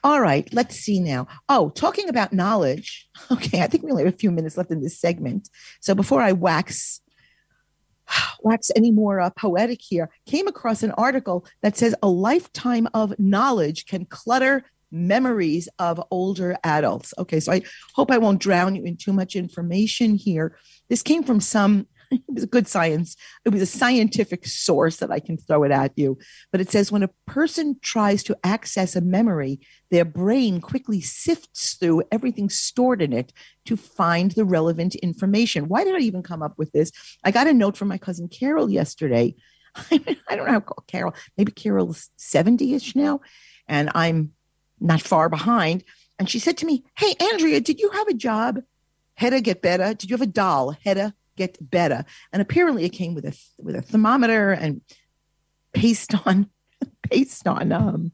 All 0.04 0.20
right, 0.20 0.46
let's 0.52 0.76
see 0.76 1.00
now. 1.00 1.26
Oh, 1.48 1.70
talking 1.70 2.08
about 2.08 2.32
knowledge. 2.32 3.08
Okay, 3.30 3.62
I 3.62 3.68
think 3.68 3.84
we 3.84 3.90
only 3.90 4.04
have 4.04 4.12
a 4.12 4.16
few 4.16 4.30
minutes 4.30 4.58
left 4.58 4.70
in 4.70 4.82
this 4.82 5.00
segment. 5.00 5.48
So 5.80 5.94
before 5.94 6.20
I 6.20 6.32
wax 6.32 7.00
wax 8.42 8.70
any 8.76 8.90
more 8.90 9.18
uh, 9.18 9.30
poetic 9.30 9.80
here, 9.80 10.10
came 10.26 10.46
across 10.46 10.82
an 10.82 10.90
article 10.92 11.46
that 11.62 11.76
says 11.76 11.94
a 12.02 12.08
lifetime 12.08 12.86
of 12.92 13.18
knowledge 13.18 13.86
can 13.86 14.04
clutter 14.04 14.64
memories 14.90 15.68
of 15.78 16.02
older 16.10 16.56
adults. 16.64 17.14
Okay, 17.18 17.40
so 17.40 17.52
I 17.52 17.62
hope 17.94 18.10
I 18.10 18.18
won't 18.18 18.40
drown 18.40 18.74
you 18.74 18.84
in 18.84 18.96
too 18.96 19.12
much 19.12 19.36
information 19.36 20.16
here. 20.16 20.58
This 20.90 21.02
came 21.02 21.22
from 21.22 21.40
some 21.40 21.86
it 22.28 22.34
was 22.34 22.44
a 22.44 22.48
good 22.48 22.68
science. 22.68 23.16
It 23.44 23.50
was 23.50 23.62
a 23.62 23.66
scientific 23.66 24.46
source 24.46 24.98
that 24.98 25.10
I 25.10 25.20
can 25.20 25.36
throw 25.36 25.64
it 25.64 25.70
at 25.70 25.92
you. 25.96 26.18
But 26.52 26.60
it 26.60 26.70
says 26.70 26.92
when 26.92 27.02
a 27.02 27.10
person 27.26 27.76
tries 27.82 28.22
to 28.24 28.36
access 28.44 28.96
a 28.96 29.00
memory, 29.00 29.60
their 29.90 30.04
brain 30.04 30.60
quickly 30.60 31.00
sifts 31.00 31.74
through 31.74 32.04
everything 32.12 32.48
stored 32.48 33.02
in 33.02 33.12
it 33.12 33.32
to 33.66 33.76
find 33.76 34.32
the 34.32 34.44
relevant 34.44 34.94
information. 34.96 35.68
Why 35.68 35.84
did 35.84 35.94
I 35.94 36.00
even 36.00 36.22
come 36.22 36.42
up 36.42 36.54
with 36.58 36.72
this? 36.72 36.92
I 37.24 37.30
got 37.30 37.46
a 37.46 37.54
note 37.54 37.76
from 37.76 37.88
my 37.88 37.98
cousin 37.98 38.28
Carol 38.28 38.70
yesterday. 38.70 39.34
I 39.90 40.36
don't 40.36 40.46
know 40.46 40.52
how 40.52 40.60
Carol. 40.86 41.14
Maybe 41.36 41.52
Carol's 41.52 42.10
70 42.16 42.74
ish 42.74 42.94
now, 42.94 43.20
and 43.66 43.90
I'm 43.94 44.32
not 44.80 45.02
far 45.02 45.28
behind. 45.28 45.84
And 46.18 46.30
she 46.30 46.38
said 46.38 46.56
to 46.58 46.66
me, 46.66 46.84
Hey, 46.96 47.14
Andrea, 47.20 47.60
did 47.60 47.80
you 47.80 47.90
have 47.90 48.06
a 48.06 48.14
job? 48.14 48.60
Hedda 49.16 49.40
get 49.40 49.62
better. 49.62 49.94
Did 49.94 50.10
you 50.10 50.14
have 50.16 50.26
a 50.26 50.30
doll? 50.30 50.76
Hedda 50.84 51.14
get 51.36 51.58
better. 51.60 52.04
And 52.32 52.40
apparently 52.40 52.84
it 52.84 52.90
came 52.90 53.14
with 53.14 53.24
a 53.24 53.38
with 53.58 53.76
a 53.76 53.82
thermometer 53.82 54.52
and 54.52 54.80
paste 55.72 56.14
on 56.26 56.50
paste 57.02 57.46
on 57.46 57.72
um 57.72 58.12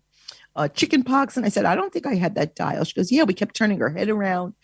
uh, 0.56 0.68
chicken 0.68 1.02
pox. 1.04 1.36
And 1.36 1.46
I 1.46 1.48
said, 1.48 1.64
I 1.64 1.74
don't 1.74 1.92
think 1.92 2.06
I 2.06 2.16
had 2.16 2.34
that 2.34 2.54
dial. 2.54 2.84
She 2.84 2.94
goes, 2.94 3.12
Yeah, 3.12 3.24
we 3.24 3.34
kept 3.34 3.54
turning 3.54 3.78
her 3.80 3.90
head 3.90 4.08
around 4.08 4.54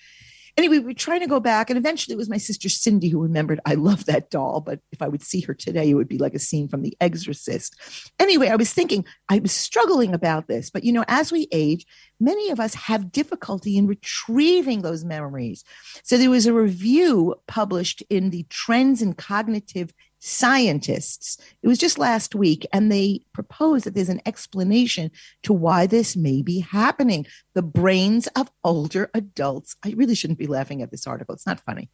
anyway, 0.57 0.79
we 0.79 0.87
were 0.87 0.95
trying 0.95 1.21
to 1.21 1.27
go 1.27 1.41
back, 1.41 1.71
and 1.71 1.79
eventually 1.79 2.15
it 2.15 2.19
was 2.19 2.29
my 2.29 2.39
sister 2.39 2.69
Cindy 2.69 3.09
who 3.09 3.21
remembered 3.21 3.61
I 3.65 3.75
love 3.75 4.07
that 4.07 4.31
doll. 4.31 4.61
But 4.61 4.81
if 4.93 5.03
I 5.03 5.09
would 5.09 5.23
see 5.23 5.41
her 5.43 5.55
today, 5.55 5.91
it 5.91 5.95
would 5.95 6.09
be 6.09 6.19
like 6.19 6.35
a 6.35 6.39
scene 6.39 6.69
from 6.69 6.83
The 6.83 6.97
Exorcist. 7.01 7.75
Anyway, 8.19 8.49
I 8.49 8.57
was 8.57 8.73
thinking, 8.73 9.05
I 9.29 9.39
was 9.39 9.53
struggling 9.53 10.15
about 10.15 10.49
this, 10.49 10.71
but 10.71 10.85
you 10.85 10.93
know, 10.93 11.05
as 11.09 11.33
we 11.33 11.49
age, 11.53 11.87
many 12.21 12.51
of 12.51 12.61
us 12.61 12.75
have 12.75 13.13
difficulty 13.13 13.77
in 13.77 13.87
retrieving 13.87 14.83
those 14.83 15.05
memories. 15.05 15.65
So 16.03 16.17
there 16.17 16.31
was 16.31 16.47
a 16.47 16.53
review 16.53 17.35
published 17.47 18.03
in 18.09 18.31
the 18.31 18.47
Trends 18.49 19.03
in 19.03 19.15
Cognitive 19.15 19.93
Sciences. 20.19 21.39
It 21.63 21.69
was 21.69 21.79
just 21.79 21.99
last 21.99 22.35
week, 22.35 22.67
and 22.73 22.91
they 22.91 23.21
propose 23.33 23.85
that 23.85 23.95
there's 23.95 24.09
an 24.09 24.23
explanation 24.27 25.11
to 25.43 25.53
why 25.53 25.87
this 25.87 26.17
may 26.17 26.43
be 26.43 26.61
happening. 26.61 27.27
The 27.55 27.63
brains 27.63 28.27
of 28.29 28.51
older 28.65 29.11
adults. 29.15 29.77
I 29.85 29.95
really 29.97 30.15
shouldn't 30.15 30.39
be 30.39 30.47
laughing 30.47 30.83
at 30.83 30.91
this 30.91 31.07
article. 31.07 31.35
It's 31.35 31.47
not 31.47 31.61
funny. 31.61 31.91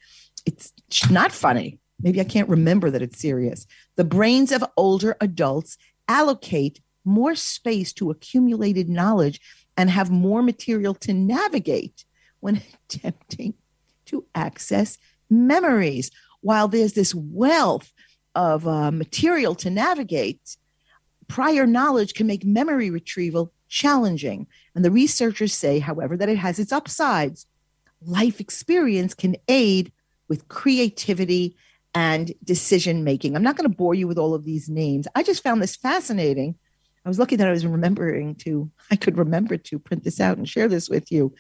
It's 0.46 0.72
not 1.11 1.32
funny. 1.32 1.78
Maybe 2.00 2.20
I 2.20 2.24
can't 2.24 2.48
remember 2.48 2.90
that 2.90 3.02
it's 3.02 3.20
serious. 3.20 3.66
The 3.96 4.04
brains 4.04 4.50
of 4.52 4.64
older 4.76 5.16
adults 5.20 5.78
allocate 6.08 6.80
more 7.04 7.35
space 7.35 7.92
to 7.94 8.11
accumulated 8.11 8.88
knowledge 8.88 9.40
and 9.76 9.90
have 9.90 10.11
more 10.11 10.42
material 10.42 10.94
to 10.94 11.12
navigate 11.12 12.04
when 12.40 12.62
attempting 12.90 13.54
to 14.06 14.26
access 14.35 14.98
memories. 15.30 16.11
While 16.40 16.66
there's 16.66 16.94
this 16.94 17.14
wealth 17.14 17.92
of 18.35 18.66
uh, 18.66 18.90
material 18.90 19.55
to 19.57 19.71
navigate, 19.71 20.57
prior 21.29 21.66
knowledge 21.66 22.14
can 22.14 22.27
make 22.27 22.45
memory 22.45 22.90
retrieval 22.90 23.53
challenging. 23.68 24.47
And 24.75 24.85
the 24.85 24.90
researchers 24.90 25.55
say, 25.55 25.79
however, 25.79 26.16
that 26.16 26.29
it 26.29 26.38
has 26.38 26.59
its 26.59 26.73
upsides. 26.73 27.47
Life 28.05 28.40
experience 28.40 29.14
can 29.14 29.37
aid 29.49 29.92
with 30.29 30.49
creativity 30.49 31.57
and 31.95 32.33
decision 32.45 33.05
making. 33.05 33.37
I'm 33.37 33.42
not 33.42 33.57
going 33.57 33.71
to 33.71 33.77
bore 33.77 33.95
you 33.95 34.09
with 34.09 34.18
all 34.18 34.35
of 34.35 34.45
these 34.45 34.68
names. 34.68 35.07
I 35.14 35.23
just 35.23 35.42
found 35.42 35.62
this 35.62 35.77
fascinating. 35.77 36.55
I 37.05 37.09
was 37.09 37.18
lucky 37.18 37.37
that 37.37 37.49
I 37.49 37.53
was 37.53 37.66
remembering 37.66 38.35
to, 38.37 38.71
I 38.90 38.97
could 38.97 39.18
remember 39.18 39.57
to 39.57 39.79
print 39.79 40.05
this 40.05 40.21
out 40.21 40.38
and 40.38 40.49
share 40.49 40.68
this 40.68 40.88
with 40.88 41.11
you. 41.11 41.35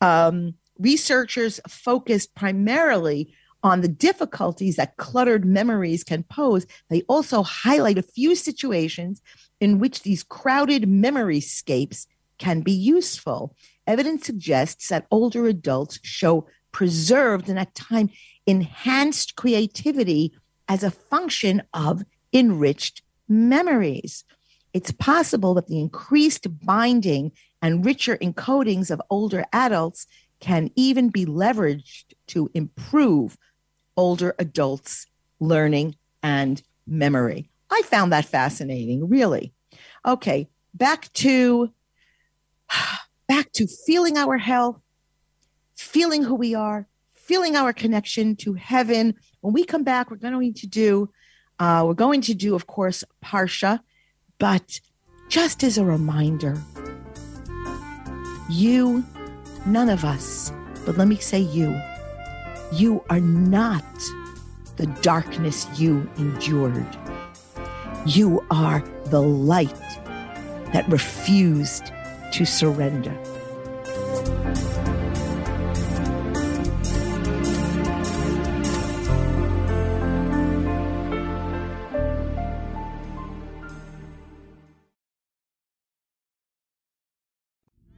Um, 0.00 0.54
researchers 0.78 1.60
focused 1.68 2.34
primarily 2.34 3.34
on 3.64 3.80
the 3.80 3.88
difficulties 3.88 4.76
that 4.76 4.98
cluttered 4.98 5.46
memories 5.46 6.04
can 6.04 6.22
pose, 6.24 6.66
they 6.90 7.00
also 7.08 7.42
highlight 7.42 7.96
a 7.96 8.02
few 8.02 8.36
situations 8.36 9.22
in 9.58 9.78
which 9.78 10.02
these 10.02 10.22
crowded 10.22 10.86
memory 10.86 11.40
scapes 11.40 12.06
can 12.38 12.60
be 12.60 12.72
useful. 12.72 13.56
Evidence 13.86 14.26
suggests 14.26 14.88
that 14.88 15.06
older 15.10 15.46
adults 15.46 15.98
show 16.02 16.46
preserved 16.72 17.48
and 17.48 17.58
at 17.58 17.74
time 17.74 18.10
enhanced 18.46 19.34
creativity 19.34 20.34
as 20.68 20.82
a 20.82 20.90
function 20.90 21.62
of 21.72 22.02
enriched 22.34 23.00
memories. 23.28 24.24
It's 24.74 24.90
possible 24.90 25.54
that 25.54 25.68
the 25.68 25.80
increased 25.80 26.46
binding 26.66 27.32
and 27.62 27.84
richer 27.86 28.18
encodings 28.18 28.90
of 28.90 29.00
older 29.08 29.44
adults 29.54 30.06
can 30.40 30.70
even 30.76 31.08
be 31.08 31.24
leveraged 31.24 32.12
to 32.26 32.50
improve 32.52 33.38
older 33.96 34.34
adults 34.38 35.06
learning 35.40 35.96
and 36.22 36.62
memory. 36.86 37.50
I 37.70 37.82
found 37.82 38.12
that 38.12 38.24
fascinating, 38.24 39.08
really. 39.08 39.52
Okay, 40.06 40.48
back 40.72 41.12
to 41.14 41.72
back 43.28 43.52
to 43.52 43.66
feeling 43.66 44.16
our 44.18 44.38
health, 44.38 44.82
feeling 45.76 46.22
who 46.22 46.34
we 46.34 46.54
are, 46.54 46.86
feeling 47.14 47.56
our 47.56 47.72
connection 47.72 48.36
to 48.36 48.54
heaven. 48.54 49.14
When 49.40 49.54
we 49.54 49.64
come 49.64 49.82
back, 49.82 50.10
we're 50.10 50.16
going 50.16 50.54
to 50.54 50.66
do 50.66 51.10
uh, 51.58 51.84
we're 51.86 51.94
going 51.94 52.20
to 52.22 52.34
do, 52.34 52.54
of 52.54 52.66
course, 52.66 53.04
Parsha, 53.24 53.80
but 54.38 54.80
just 55.28 55.62
as 55.62 55.78
a 55.78 55.84
reminder, 55.84 56.60
you, 58.50 59.04
none 59.64 59.88
of 59.88 60.04
us, 60.04 60.52
but 60.84 60.98
let 60.98 61.08
me 61.08 61.16
say 61.16 61.38
you, 61.38 61.80
you 62.78 63.04
are 63.08 63.20
not 63.20 63.84
the 64.76 64.86
darkness 65.00 65.68
you 65.78 66.10
endured. 66.18 66.98
You 68.04 68.44
are 68.50 68.80
the 69.06 69.22
light 69.22 69.78
that 70.72 70.84
refused 70.88 71.92
to 72.32 72.44
surrender. 72.44 73.16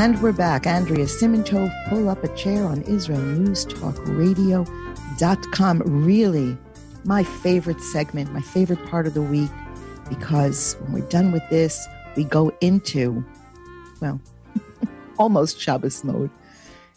And 0.00 0.18
we're 0.22 0.32
back. 0.32 0.66
Andrea 0.66 1.04
Simantov, 1.04 1.70
pull 1.90 2.08
up 2.08 2.24
a 2.24 2.34
chair 2.34 2.64
on 2.64 2.80
Israel 2.84 3.20
News 3.20 3.66
Talk 3.66 3.94
Radio.com. 4.06 5.82
Really, 5.84 6.56
my 7.04 7.22
favorite 7.22 7.82
segment, 7.82 8.32
my 8.32 8.40
favorite 8.40 8.82
part 8.86 9.06
of 9.06 9.12
the 9.12 9.20
week, 9.20 9.50
because 10.08 10.74
when 10.80 10.94
we're 10.94 11.08
done 11.10 11.32
with 11.32 11.42
this, 11.50 11.86
we 12.16 12.24
go 12.24 12.50
into, 12.62 13.22
well, 14.00 14.18
almost 15.18 15.60
Shabbos 15.60 16.02
mode. 16.02 16.30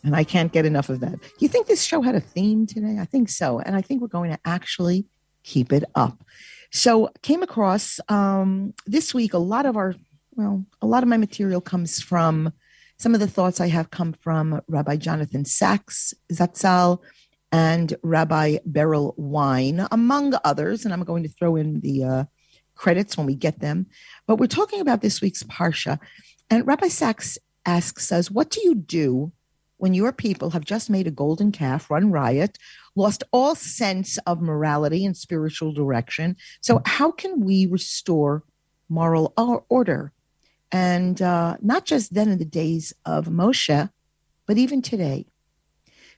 And 0.05 0.15
I 0.15 0.23
can't 0.23 0.53
get 0.53 0.65
enough 0.65 0.87
of 0.87 1.01
that. 1.01 1.19
Do 1.19 1.39
you 1.39 1.49
think 1.49 1.67
this 1.67 1.83
show 1.83 2.01
had 2.01 2.15
a 2.15 2.21
theme 2.21 2.65
today? 2.65 2.99
I 3.01 3.05
think 3.05 3.27
so. 3.27 3.59
And 3.59 3.75
I 3.75 3.81
think 3.81 4.01
we're 4.01 4.07
going 4.07 4.31
to 4.31 4.39
actually 4.45 5.03
keep 5.43 5.73
it 5.73 5.83
up. 5.95 6.23
So, 6.71 7.09
came 7.21 7.43
across 7.43 7.99
um, 8.07 8.73
this 8.85 9.13
week 9.13 9.33
a 9.33 9.39
lot 9.39 9.65
of 9.65 9.75
our, 9.75 9.93
well, 10.35 10.63
a 10.81 10.87
lot 10.87 11.03
of 11.03 11.09
my 11.09 11.17
material 11.17 11.59
comes 11.59 12.01
from 12.01 12.53
some 12.97 13.13
of 13.13 13.19
the 13.19 13.27
thoughts 13.27 13.59
I 13.59 13.67
have 13.67 13.91
come 13.91 14.13
from 14.13 14.61
Rabbi 14.67 14.95
Jonathan 14.97 15.45
Sacks 15.45 16.13
Zatzal, 16.31 16.99
and 17.53 17.95
Rabbi 18.01 18.57
Berel 18.67 19.13
Wein, 19.15 19.85
among 19.91 20.33
others. 20.43 20.83
And 20.83 20.93
I'm 20.93 21.03
going 21.03 21.21
to 21.21 21.29
throw 21.29 21.55
in 21.55 21.81
the 21.81 22.03
uh, 22.03 22.23
credits 22.73 23.15
when 23.15 23.27
we 23.27 23.35
get 23.35 23.59
them. 23.59 23.85
But 24.25 24.37
we're 24.37 24.47
talking 24.47 24.81
about 24.81 25.01
this 25.01 25.21
week's 25.21 25.43
Parsha. 25.43 25.99
And 26.49 26.65
Rabbi 26.65 26.87
Sacks 26.87 27.37
asks 27.65 28.11
us, 28.11 28.31
What 28.31 28.49
do 28.49 28.59
you 28.63 28.73
do 28.73 29.31
when 29.77 29.93
your 29.93 30.11
people 30.11 30.49
have 30.49 30.65
just 30.65 30.89
made 30.89 31.05
a 31.05 31.11
golden 31.11 31.51
calf, 31.51 31.91
run 31.91 32.11
riot, 32.11 32.57
lost 32.95 33.23
all 33.31 33.53
sense 33.53 34.17
of 34.25 34.41
morality 34.41 35.05
and 35.05 35.15
spiritual 35.15 35.73
direction? 35.73 36.35
So, 36.59 36.81
how 36.87 37.11
can 37.11 37.41
we 37.41 37.67
restore 37.67 38.41
moral 38.89 39.31
order? 39.69 40.11
And 40.73 41.21
uh, 41.21 41.57
not 41.61 41.85
just 41.85 42.15
then 42.15 42.29
in 42.29 42.39
the 42.39 42.45
days 42.45 42.93
of 43.05 43.27
Moshe, 43.27 43.89
but 44.47 44.57
even 44.57 44.81
today. 44.81 45.27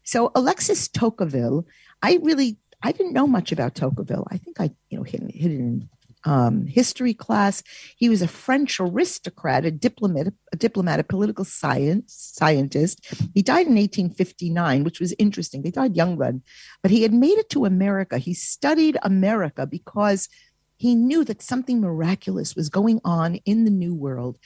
So 0.03 0.31
Alexis 0.33 0.87
Tocqueville, 0.87 1.65
I 2.01 2.19
really 2.23 2.57
I 2.81 2.91
didn't 2.91 3.13
know 3.13 3.27
much 3.27 3.51
about 3.51 3.75
Tocqueville. 3.75 4.25
I 4.31 4.37
think 4.37 4.61
I 4.61 4.71
you 4.89 4.97
know 4.97 5.03
hit, 5.03 5.21
hit 5.31 5.51
it 5.51 5.59
in 5.59 5.89
um, 6.25 6.65
history 6.65 7.13
class. 7.13 7.63
He 7.97 8.09
was 8.09 8.21
a 8.21 8.27
French 8.27 8.79
aristocrat, 8.79 9.65
a 9.65 9.71
diplomat, 9.71 10.33
a 10.51 10.55
diplomat, 10.55 10.99
a 10.99 11.03
political 11.03 11.45
science 11.45 12.33
scientist. 12.35 13.05
He 13.33 13.41
died 13.41 13.67
in 13.67 13.75
1859, 13.75 14.83
which 14.83 14.99
was 14.99 15.13
interesting. 15.19 15.61
They 15.61 15.71
died 15.71 15.95
young 15.95 16.17
then, 16.17 16.43
but 16.81 16.91
he 16.91 17.03
had 17.03 17.13
made 17.13 17.37
it 17.37 17.49
to 17.51 17.65
America. 17.65 18.17
He 18.17 18.33
studied 18.33 18.97
America 19.03 19.67
because 19.67 20.27
he 20.77 20.95
knew 20.95 21.23
that 21.23 21.41
something 21.41 21.79
miraculous 21.79 22.55
was 22.55 22.69
going 22.69 22.99
on 23.05 23.35
in 23.45 23.63
the 23.63 23.71
New 23.71 23.93
World, 23.93 24.37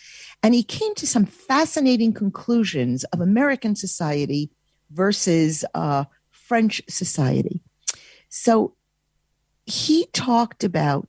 and 0.43 0.53
he 0.53 0.63
came 0.63 0.95
to 0.95 1.07
some 1.07 1.25
fascinating 1.25 2.13
conclusions 2.13 3.03
of 3.05 3.21
American 3.21 3.75
society 3.75 4.49
versus 4.91 5.65
uh, 5.73 6.05
French 6.31 6.81
society. 6.87 7.61
So 8.29 8.75
he 9.65 10.07
talked 10.13 10.63
about 10.63 11.07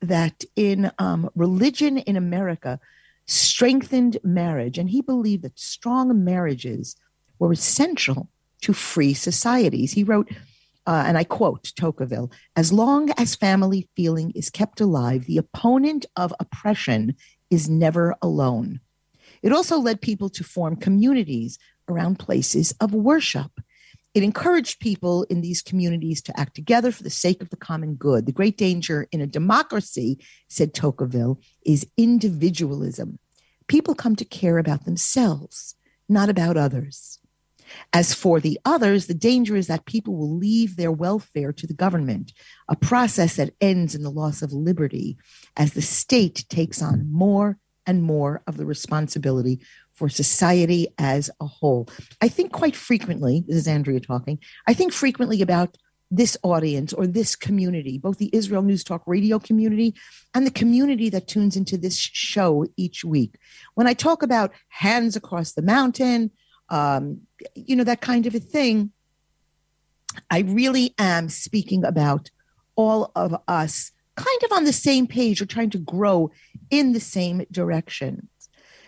that 0.00 0.44
in 0.54 0.90
um, 0.98 1.30
religion 1.34 1.98
in 1.98 2.16
America 2.16 2.78
strengthened 3.26 4.18
marriage, 4.22 4.78
and 4.78 4.88
he 4.90 5.00
believed 5.00 5.42
that 5.42 5.58
strong 5.58 6.24
marriages 6.24 6.96
were 7.38 7.52
essential 7.52 8.28
to 8.62 8.72
free 8.72 9.14
societies. 9.14 9.92
He 9.92 10.04
wrote, 10.04 10.30
uh, 10.86 11.04
and 11.06 11.18
I 11.18 11.24
quote 11.24 11.72
Tocqueville 11.76 12.30
As 12.54 12.72
long 12.72 13.10
as 13.18 13.34
family 13.34 13.88
feeling 13.96 14.30
is 14.32 14.50
kept 14.50 14.80
alive, 14.80 15.26
the 15.26 15.38
opponent 15.38 16.06
of 16.16 16.32
oppression 16.38 17.16
is 17.50 17.68
never 17.68 18.14
alone. 18.22 18.80
It 19.42 19.52
also 19.52 19.78
led 19.78 20.00
people 20.00 20.28
to 20.30 20.44
form 20.44 20.76
communities 20.76 21.58
around 21.88 22.18
places 22.18 22.74
of 22.80 22.94
worship. 22.94 23.50
It 24.14 24.22
encouraged 24.22 24.80
people 24.80 25.24
in 25.24 25.42
these 25.42 25.60
communities 25.60 26.22
to 26.22 26.40
act 26.40 26.54
together 26.54 26.90
for 26.90 27.02
the 27.02 27.10
sake 27.10 27.42
of 27.42 27.50
the 27.50 27.56
common 27.56 27.96
good. 27.96 28.24
The 28.24 28.32
great 28.32 28.56
danger 28.56 29.06
in 29.12 29.20
a 29.20 29.26
democracy, 29.26 30.18
said 30.48 30.72
Tocqueville, 30.72 31.38
is 31.66 31.86
individualism. 31.98 33.18
People 33.66 33.94
come 33.94 34.16
to 34.16 34.24
care 34.24 34.58
about 34.58 34.84
themselves, 34.84 35.74
not 36.08 36.30
about 36.30 36.56
others. 36.56 37.18
As 37.92 38.14
for 38.14 38.40
the 38.40 38.58
others, 38.64 39.06
the 39.06 39.14
danger 39.14 39.56
is 39.56 39.66
that 39.66 39.86
people 39.86 40.16
will 40.16 40.36
leave 40.36 40.76
their 40.76 40.92
welfare 40.92 41.52
to 41.52 41.66
the 41.66 41.74
government, 41.74 42.32
a 42.68 42.76
process 42.76 43.36
that 43.36 43.54
ends 43.60 43.94
in 43.94 44.02
the 44.02 44.10
loss 44.10 44.42
of 44.42 44.52
liberty 44.52 45.16
as 45.56 45.72
the 45.72 45.82
state 45.82 46.44
takes 46.48 46.82
on 46.82 47.10
more 47.10 47.58
and 47.86 48.02
more 48.02 48.42
of 48.46 48.56
the 48.56 48.66
responsibility 48.66 49.60
for 49.92 50.08
society 50.08 50.88
as 50.98 51.30
a 51.40 51.46
whole. 51.46 51.88
I 52.20 52.28
think 52.28 52.52
quite 52.52 52.76
frequently, 52.76 53.44
this 53.46 53.56
is 53.56 53.68
Andrea 53.68 54.00
talking, 54.00 54.38
I 54.66 54.74
think 54.74 54.92
frequently 54.92 55.40
about 55.40 55.76
this 56.10 56.36
audience 56.42 56.92
or 56.92 57.06
this 57.06 57.34
community, 57.34 57.98
both 57.98 58.18
the 58.18 58.30
Israel 58.32 58.62
News 58.62 58.84
Talk 58.84 59.02
radio 59.06 59.38
community 59.38 59.94
and 60.34 60.46
the 60.46 60.52
community 60.52 61.08
that 61.10 61.26
tunes 61.26 61.56
into 61.56 61.76
this 61.76 61.98
show 61.98 62.66
each 62.76 63.04
week. 63.04 63.36
When 63.74 63.86
I 63.86 63.94
talk 63.94 64.22
about 64.22 64.52
hands 64.68 65.16
across 65.16 65.52
the 65.52 65.62
mountain, 65.62 66.30
um, 66.68 67.22
you 67.54 67.76
know, 67.76 67.84
that 67.84 68.00
kind 68.00 68.26
of 68.26 68.34
a 68.34 68.40
thing, 68.40 68.92
I 70.30 70.40
really 70.40 70.94
am 70.98 71.28
speaking 71.28 71.84
about 71.84 72.30
all 72.74 73.10
of 73.14 73.34
us 73.48 73.92
kind 74.16 74.42
of 74.44 74.52
on 74.52 74.64
the 74.64 74.72
same 74.72 75.06
page 75.06 75.40
or 75.40 75.46
trying 75.46 75.70
to 75.70 75.78
grow 75.78 76.30
in 76.70 76.92
the 76.92 77.00
same 77.00 77.44
direction. 77.50 78.28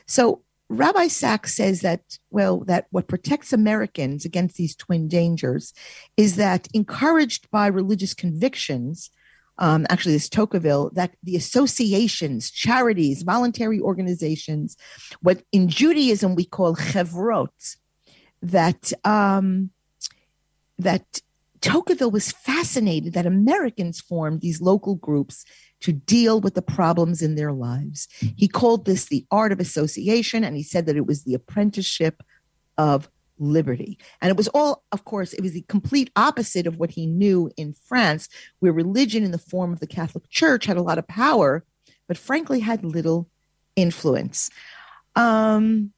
So 0.07 0.43
Rabbi 0.71 1.09
Sacks 1.09 1.55
says 1.55 1.81
that, 1.81 2.19
well, 2.31 2.61
that 2.61 2.87
what 2.91 3.09
protects 3.09 3.53
Americans 3.53 4.25
against 4.25 4.57
these 4.57 4.77
twin 4.77 5.09
dangers 5.09 5.73
is 6.17 6.37
that 6.37 6.69
encouraged 6.75 7.51
by 7.51 7.67
religious 7.67 8.15
convictions, 8.15 9.11
um, 9.59 9.87
actually, 9.91 10.13
this 10.13 10.29
Tocqueville, 10.29 10.91
that 10.95 11.15
the 11.23 11.37
associations, 11.37 12.51
charities, 12.51 13.23
voluntary 13.23 13.81
organizations, 13.81 14.77
what 15.21 15.43
in 15.51 15.69
Judaism 15.69 16.35
we 16.35 16.45
call 16.45 16.77
chevrot, 16.77 17.77
that 18.41 18.93
um, 19.05 19.71
that 20.79 21.21
Tocqueville 21.61 22.13
was 22.13 22.31
fascinated 22.31 23.15
that 23.15 23.27
Americans 23.27 24.01
formed 24.01 24.41
these 24.41 24.61
local 24.61 24.95
groups 24.95 25.45
to 25.81 25.93
deal 25.93 26.41
with 26.41 26.55
the 26.55 26.63
problems 26.63 27.21
in 27.21 27.35
their 27.35 27.53
lives. 27.53 28.09
He 28.37 28.47
called 28.47 28.85
this 28.85 29.07
the 29.07 29.27
art 29.31 29.51
of 29.51 29.59
association, 29.59 30.45
and 30.45 30.57
he 30.57 30.63
said 30.63 30.87
that 30.87 30.97
it 30.97 31.07
was 31.07 31.25
the 31.25 31.35
apprenticeship 31.35 32.23
of 32.77 33.09
liberty. 33.39 33.99
And 34.21 34.31
it 34.31 34.37
was 34.37 34.49
all, 34.49 34.85
of 34.93 35.05
course, 35.05 35.33
it 35.33 35.43
was 35.43 35.53
the 35.53 35.65
complete 35.69 36.11
opposite 36.17 36.67
of 36.67 36.79
what 36.79 36.91
he 36.91 37.07
knew 37.07 37.51
in 37.57 37.73
France, 37.73 38.29
where 38.61 38.73
religion 38.73 39.25
in 39.25 39.31
the 39.31 39.39
form 39.39 39.73
of 39.73 39.81
the 39.81 39.87
Catholic 39.87 40.29
Church 40.31 40.67
had 40.67 40.77
a 40.77 40.83
lot 40.83 40.99
of 40.99 41.07
power, 41.09 41.65
but 42.07 42.19
frankly 42.19 42.61
had 42.61 42.85
little 42.85 43.29
influence. 43.77 44.51
Um, 45.17 45.93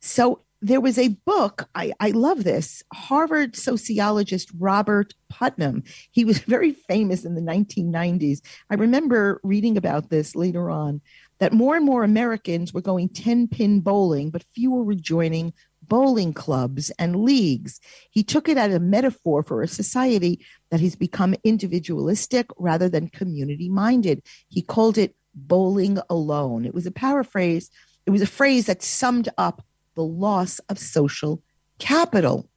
so 0.00 0.42
there 0.62 0.80
was 0.80 0.98
a 0.98 1.08
book, 1.08 1.68
I, 1.74 1.92
I 2.00 2.10
love 2.10 2.44
this, 2.44 2.82
Harvard 2.92 3.56
sociologist 3.56 4.50
Robert 4.58 5.14
Putnam. 5.30 5.82
He 6.10 6.24
was 6.24 6.38
very 6.40 6.72
famous 6.72 7.24
in 7.24 7.34
the 7.34 7.40
1990s. 7.40 8.40
I 8.70 8.74
remember 8.74 9.40
reading 9.42 9.76
about 9.76 10.10
this 10.10 10.36
later 10.36 10.70
on 10.70 11.00
that 11.38 11.52
more 11.54 11.76
and 11.76 11.86
more 11.86 12.04
Americans 12.04 12.74
were 12.74 12.82
going 12.82 13.08
10 13.08 13.48
pin 13.48 13.80
bowling, 13.80 14.30
but 14.30 14.44
fewer 14.54 14.82
were 14.82 14.94
joining 14.94 15.54
bowling 15.90 16.32
clubs 16.32 16.88
and 16.98 17.24
leagues. 17.24 17.80
He 18.10 18.22
took 18.22 18.48
it 18.48 18.56
as 18.56 18.72
a 18.72 18.80
metaphor 18.80 19.42
for 19.42 19.60
a 19.60 19.68
society 19.68 20.46
that 20.70 20.80
has 20.80 20.94
become 20.94 21.34
individualistic 21.44 22.46
rather 22.56 22.88
than 22.88 23.08
community 23.08 23.68
minded. 23.68 24.22
He 24.48 24.62
called 24.62 24.96
it 24.96 25.14
bowling 25.34 25.98
alone. 26.08 26.64
It 26.64 26.72
was 26.72 26.86
a 26.86 26.90
paraphrase, 26.92 27.70
it 28.06 28.10
was 28.10 28.22
a 28.22 28.26
phrase 28.26 28.66
that 28.66 28.82
summed 28.82 29.28
up 29.36 29.62
the 29.96 30.04
loss 30.04 30.60
of 30.70 30.78
social 30.78 31.42
capital. 31.78 32.48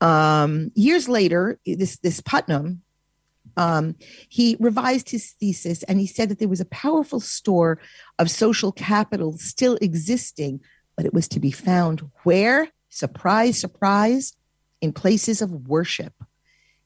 Um, 0.00 0.70
years 0.74 1.08
later, 1.08 1.58
this, 1.66 1.98
this 1.98 2.20
Putnam, 2.20 2.82
um, 3.56 3.96
he 4.28 4.56
revised 4.60 5.10
his 5.10 5.32
thesis 5.32 5.82
and 5.84 5.98
he 5.98 6.06
said 6.06 6.28
that 6.28 6.38
there 6.38 6.48
was 6.48 6.60
a 6.60 6.66
powerful 6.66 7.20
store 7.20 7.80
of 8.18 8.30
social 8.30 8.72
capital 8.72 9.36
still 9.38 9.78
existing, 9.80 10.60
but 11.00 11.06
it 11.06 11.14
was 11.14 11.28
to 11.28 11.40
be 11.40 11.50
found 11.50 12.02
where? 12.24 12.68
Surprise, 12.90 13.58
surprise, 13.58 14.34
in 14.82 14.92
places 14.92 15.40
of 15.40 15.66
worship. 15.66 16.12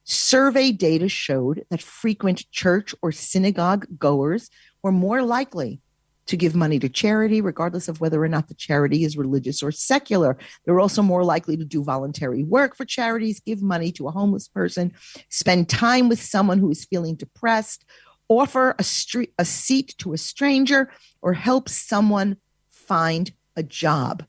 Survey 0.05 0.71
data 0.71 1.09
showed 1.09 1.65
that 1.69 1.83
frequent 1.83 2.49
church 2.53 2.95
or 3.03 3.11
synagogue 3.11 3.89
goers 3.99 4.51
were 4.85 4.93
more 4.93 5.25
likely 5.25 5.81
to 6.27 6.37
give 6.37 6.55
money 6.55 6.79
to 6.79 6.89
charity, 6.89 7.41
regardless 7.41 7.89
of 7.89 8.01
whether 8.01 8.23
or 8.23 8.29
not 8.29 8.47
the 8.47 8.55
charity 8.55 9.03
is 9.03 9.17
religious 9.17 9.65
or 9.65 9.73
secular. 9.73 10.39
They're 10.65 10.79
also 10.79 11.03
more 11.03 11.25
likely 11.25 11.57
to 11.57 11.65
do 11.65 11.83
voluntary 11.83 12.45
work 12.45 12.77
for 12.77 12.85
charities, 12.85 13.41
give 13.41 13.63
money 13.63 13.91
to 13.91 14.07
a 14.07 14.13
homeless 14.13 14.47
person, 14.47 14.93
spend 15.29 15.69
time 15.69 16.09
with 16.09 16.23
someone 16.23 16.61
who 16.61 16.71
is 16.71 16.85
feeling 16.85 17.17
depressed, 17.17 17.85
offer 18.29 18.77
a, 18.79 18.85
street, 18.85 19.33
a 19.41 19.45
seat 19.45 19.97
to 19.99 20.13
a 20.13 20.19
stranger, 20.19 20.93
or 21.21 21.33
help 21.33 21.69
someone 21.69 22.37
find 22.69 23.33
a 23.57 23.63
job. 23.63 24.25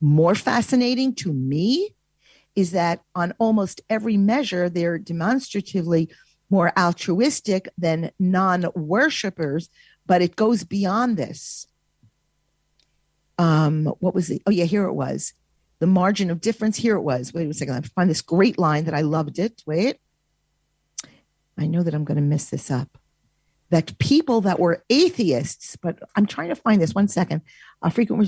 More 0.00 0.34
fascinating 0.34 1.14
to 1.16 1.32
me 1.32 1.94
is 2.54 2.72
that 2.72 3.00
on 3.14 3.32
almost 3.38 3.80
every 3.88 4.16
measure, 4.16 4.68
they're 4.68 4.98
demonstratively 4.98 6.08
more 6.50 6.72
altruistic 6.78 7.68
than 7.76 8.10
non 8.18 8.66
worshippers 8.74 9.68
but 10.08 10.22
it 10.22 10.34
goes 10.34 10.64
beyond 10.64 11.16
this. 11.16 11.68
Um, 13.36 13.94
what 14.00 14.14
was 14.14 14.30
it? 14.30 14.42
Oh, 14.46 14.50
yeah, 14.50 14.64
here 14.64 14.86
it 14.86 14.94
was. 14.94 15.34
The 15.78 15.86
margin 15.86 16.30
of 16.30 16.40
difference. 16.40 16.78
Here 16.78 16.96
it 16.96 17.02
was. 17.02 17.32
Wait 17.32 17.48
a 17.48 17.54
second. 17.54 17.74
I 17.74 17.80
find 17.82 18.10
this 18.10 18.22
great 18.22 18.58
line 18.58 18.84
that 18.86 18.94
I 18.94 19.02
loved 19.02 19.38
it. 19.38 19.62
Wait. 19.64 19.98
I 21.56 21.66
know 21.66 21.82
that 21.84 21.94
I'm 21.94 22.04
going 22.04 22.16
to 22.16 22.22
mess 22.22 22.50
this 22.50 22.70
up. 22.70 22.97
That 23.70 23.98
people 23.98 24.40
that 24.42 24.58
were 24.58 24.82
atheists, 24.88 25.76
but 25.76 25.98
I'm 26.16 26.26
trying 26.26 26.48
to 26.48 26.54
find 26.54 26.80
this 26.80 26.94
one 26.94 27.08
second. 27.08 27.42
A 27.82 27.90
frequent 27.90 28.18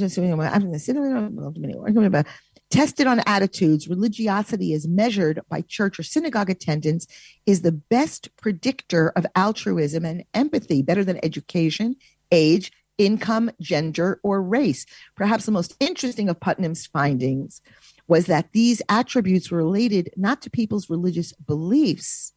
tested 2.71 3.07
on 3.07 3.21
attitudes, 3.27 3.89
religiosity 3.89 4.73
is 4.73 4.87
measured 4.87 5.41
by 5.49 5.63
church 5.63 5.99
or 5.99 6.03
synagogue 6.03 6.51
attendance 6.51 7.07
is 7.47 7.63
the 7.63 7.73
best 7.73 8.35
predictor 8.37 9.11
of 9.17 9.27
altruism 9.35 10.05
and 10.05 10.25
empathy, 10.35 10.83
better 10.83 11.05
than 11.05 11.19
education, 11.25 11.97
age, 12.31 12.71
income, 12.99 13.51
gender, 13.61 14.21
or 14.23 14.43
race. 14.43 14.87
Perhaps 15.17 15.47
the 15.47 15.53
most 15.53 15.75
interesting 15.81 16.29
of 16.29 16.39
Putnam's 16.39 16.87
findings 16.87 17.61
was 18.07 18.27
that 18.27 18.53
these 18.53 18.83
attributes 18.89 19.51
were 19.51 19.59
related 19.59 20.11
not 20.17 20.43
to 20.43 20.51
people's 20.51 20.91
religious 20.91 21.33
beliefs, 21.33 22.33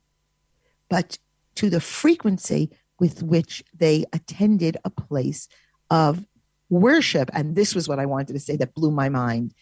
but 0.90 1.18
to 1.56 1.70
the 1.70 1.82
frequency 1.82 2.72
with 3.00 3.24
which 3.24 3.64
they 3.78 4.06
attended 4.14 4.78
a 4.86 4.90
place 4.90 5.48
of 5.90 6.26
worship. 6.70 7.30
And 7.34 7.56
this 7.56 7.76
was 7.76 7.88
what 7.88 8.00
I 8.00 8.06
wanted 8.06 8.34
to 8.34 8.40
say 8.40 8.56
that 8.58 8.74
blew 8.74 8.92
my 8.92 9.10
mind 9.10 9.54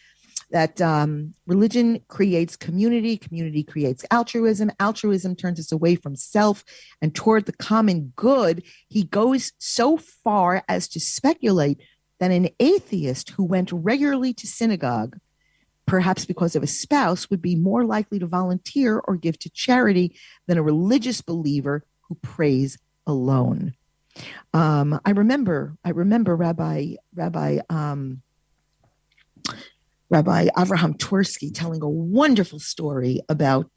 that 0.52 0.82
um, 0.82 1.34
religion 1.48 2.02
creates 2.08 2.56
community, 2.56 3.18
community 3.18 3.64
creates 3.64 4.06
altruism, 4.12 4.72
altruism 4.80 5.36
turns 5.36 5.60
us 5.60 5.72
away 5.72 5.96
from 5.96 6.16
self 6.16 6.64
and 7.02 7.16
toward 7.16 7.46
the 7.46 7.54
common 7.54 8.12
good. 8.16 8.64
He 8.88 9.04
goes 9.04 9.54
so 9.58 9.98
far 9.98 10.64
as 10.68 10.88
to 10.90 11.00
speculate 11.00 11.82
that 12.20 12.32
an 12.32 12.50
atheist 12.60 13.32
who 13.32 13.44
went 13.44 13.72
regularly 13.72 14.34
to 14.34 14.46
synagogue, 14.46 15.18
perhaps 15.86 16.26
because 16.26 16.56
of 16.56 16.64
a 16.64 16.68
spouse, 16.68 17.30
would 17.30 17.42
be 17.42 17.56
more 17.56 17.84
likely 17.86 18.20
to 18.20 18.28
volunteer 18.28 19.00
or 19.00 19.16
give 19.16 19.40
to 19.40 19.50
charity 19.50 20.16
than 20.48 20.58
a 20.58 20.64
religious 20.64 21.22
believer 21.22 21.84
who 22.02 22.16
prays 22.16 22.78
alone. 23.08 23.74
Um, 24.54 25.00
I 25.06 25.12
remember, 25.12 25.78
I 25.86 25.92
remember 25.92 26.36
Rabbi 26.36 26.96
Rabbi 27.16 27.60
um, 27.70 28.22
Rabbi 30.10 30.48
Avraham 30.58 30.98
Twersky 30.98 31.54
telling 31.54 31.82
a 31.82 31.90
wonderful 31.90 32.60
story 32.60 33.22
about 33.30 33.70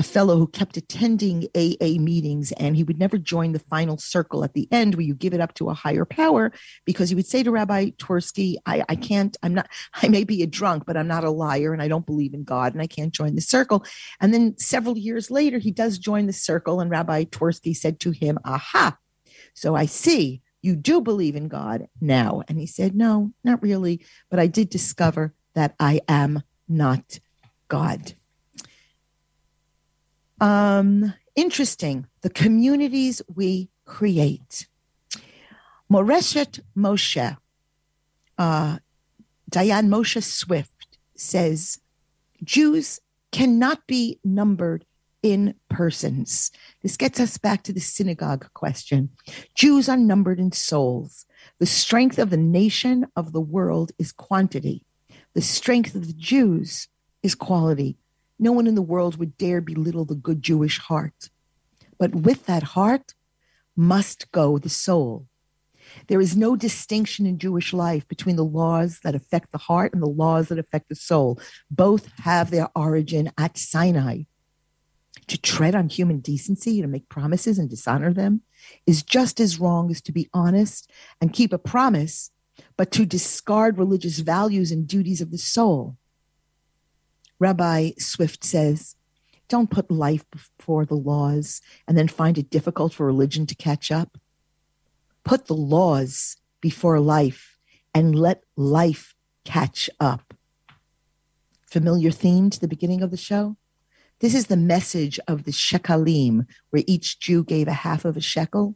a 0.00 0.04
fellow 0.04 0.36
who 0.36 0.46
kept 0.46 0.76
attending 0.76 1.48
AA 1.56 1.98
meetings 1.98 2.52
and 2.52 2.76
he 2.76 2.84
would 2.84 3.00
never 3.00 3.18
join 3.18 3.52
the 3.52 3.58
final 3.58 3.98
circle 3.98 4.44
at 4.44 4.54
the 4.54 4.68
end 4.70 4.94
where 4.94 5.04
you 5.04 5.14
give 5.14 5.34
it 5.34 5.40
up 5.40 5.54
to 5.54 5.70
a 5.70 5.74
higher 5.74 6.04
power 6.04 6.52
because 6.84 7.08
he 7.08 7.16
would 7.16 7.26
say 7.26 7.42
to 7.42 7.50
Rabbi 7.50 7.90
Twersky, 7.98 8.56
I, 8.64 8.84
I 8.88 8.94
can't, 8.94 9.36
I'm 9.42 9.54
not, 9.54 9.68
I 9.94 10.08
may 10.08 10.24
be 10.24 10.42
a 10.42 10.46
drunk, 10.46 10.84
but 10.86 10.96
I'm 10.96 11.08
not 11.08 11.24
a 11.24 11.30
liar 11.30 11.72
and 11.72 11.82
I 11.82 11.88
don't 11.88 12.06
believe 12.06 12.32
in 12.32 12.44
God 12.44 12.74
and 12.74 12.82
I 12.82 12.86
can't 12.86 13.12
join 13.12 13.34
the 13.34 13.40
circle. 13.40 13.84
And 14.20 14.32
then 14.32 14.56
several 14.58 14.96
years 14.96 15.30
later, 15.30 15.58
he 15.58 15.72
does 15.72 15.98
join 15.98 16.26
the 16.26 16.32
circle 16.32 16.80
and 16.80 16.90
Rabbi 16.90 17.24
Twersky 17.24 17.76
said 17.76 17.98
to 18.00 18.12
him, 18.12 18.38
Aha, 18.44 18.96
so 19.54 19.74
I 19.74 19.86
see 19.86 20.42
you 20.62 20.76
do 20.76 21.00
believe 21.00 21.36
in 21.36 21.48
God 21.48 21.88
now. 22.00 22.42
And 22.48 22.58
he 22.58 22.66
said, 22.66 22.94
No, 22.94 23.32
not 23.44 23.62
really, 23.62 24.04
but 24.30 24.38
I 24.38 24.46
did 24.46 24.70
discover 24.70 25.34
that 25.54 25.74
I 25.80 26.00
am 26.08 26.42
not 26.68 27.18
God. 27.68 28.14
Um, 30.40 31.14
interesting, 31.34 32.06
the 32.22 32.30
communities 32.30 33.22
we 33.34 33.70
create. 33.84 34.66
Moreshet 35.90 36.60
Moshe, 36.76 37.36
uh, 38.36 38.78
Dayan 39.50 39.88
Moshe 39.88 40.22
Swift 40.22 40.98
says 41.16 41.80
Jews 42.44 43.00
cannot 43.32 43.86
be 43.86 44.18
numbered 44.22 44.84
in 45.22 45.54
persons. 45.68 46.50
This 46.82 46.96
gets 46.96 47.18
us 47.18 47.38
back 47.38 47.62
to 47.64 47.72
the 47.72 47.80
synagogue 47.80 48.48
question. 48.54 49.10
Jews 49.54 49.88
are 49.88 49.96
numbered 49.96 50.38
in 50.38 50.52
souls. 50.52 51.26
The 51.58 51.66
strength 51.66 52.18
of 52.18 52.30
the 52.30 52.36
nation 52.36 53.06
of 53.16 53.32
the 53.32 53.40
world 53.40 53.92
is 53.98 54.12
quantity. 54.12 54.84
The 55.34 55.42
strength 55.42 55.94
of 55.94 56.06
the 56.06 56.12
Jews 56.12 56.88
is 57.22 57.34
quality. 57.34 57.96
No 58.38 58.52
one 58.52 58.66
in 58.66 58.74
the 58.74 58.82
world 58.82 59.16
would 59.16 59.36
dare 59.36 59.60
belittle 59.60 60.04
the 60.04 60.14
good 60.14 60.42
Jewish 60.42 60.78
heart. 60.78 61.30
But 61.98 62.14
with 62.14 62.46
that 62.46 62.62
heart 62.62 63.14
must 63.76 64.30
go 64.32 64.58
the 64.58 64.68
soul. 64.68 65.26
There 66.06 66.20
is 66.20 66.36
no 66.36 66.54
distinction 66.54 67.26
in 67.26 67.38
Jewish 67.38 67.72
life 67.72 68.06
between 68.08 68.36
the 68.36 68.44
laws 68.44 69.00
that 69.02 69.14
affect 69.14 69.52
the 69.52 69.58
heart 69.58 69.92
and 69.92 70.02
the 70.02 70.06
laws 70.06 70.48
that 70.48 70.58
affect 70.58 70.88
the 70.88 70.94
soul. 70.94 71.40
Both 71.70 72.10
have 72.18 72.50
their 72.50 72.68
origin 72.76 73.32
at 73.38 73.56
Sinai. 73.56 74.24
To 75.28 75.38
tread 75.38 75.74
on 75.74 75.88
human 75.88 76.20
decency, 76.20 76.80
to 76.80 76.86
make 76.86 77.08
promises 77.08 77.58
and 77.58 77.68
dishonor 77.68 78.12
them, 78.12 78.42
is 78.86 79.02
just 79.02 79.40
as 79.40 79.58
wrong 79.58 79.90
as 79.90 80.00
to 80.02 80.12
be 80.12 80.28
honest 80.32 80.90
and 81.20 81.32
keep 81.32 81.52
a 81.52 81.58
promise, 81.58 82.30
but 82.76 82.90
to 82.92 83.04
discard 83.04 83.78
religious 83.78 84.20
values 84.20 84.70
and 84.70 84.86
duties 84.86 85.20
of 85.20 85.30
the 85.30 85.38
soul. 85.38 85.96
Rabbi 87.38 87.92
Swift 87.98 88.44
says, 88.44 88.96
don't 89.48 89.70
put 89.70 89.90
life 89.90 90.24
before 90.30 90.84
the 90.84 90.94
laws 90.94 91.62
and 91.86 91.96
then 91.96 92.08
find 92.08 92.36
it 92.36 92.50
difficult 92.50 92.92
for 92.92 93.06
religion 93.06 93.46
to 93.46 93.54
catch 93.54 93.90
up. 93.90 94.18
Put 95.24 95.46
the 95.46 95.54
laws 95.54 96.36
before 96.60 97.00
life 97.00 97.56
and 97.94 98.14
let 98.14 98.44
life 98.56 99.14
catch 99.44 99.88
up. 99.98 100.34
Familiar 101.66 102.10
theme 102.10 102.50
to 102.50 102.60
the 102.60 102.68
beginning 102.68 103.02
of 103.02 103.10
the 103.10 103.16
show? 103.16 103.56
This 104.20 104.34
is 104.34 104.46
the 104.46 104.56
message 104.56 105.18
of 105.28 105.44
the 105.44 105.52
shekalim, 105.52 106.46
where 106.70 106.82
each 106.86 107.20
Jew 107.20 107.44
gave 107.44 107.68
a 107.68 107.72
half 107.72 108.04
of 108.04 108.16
a 108.16 108.20
shekel. 108.20 108.74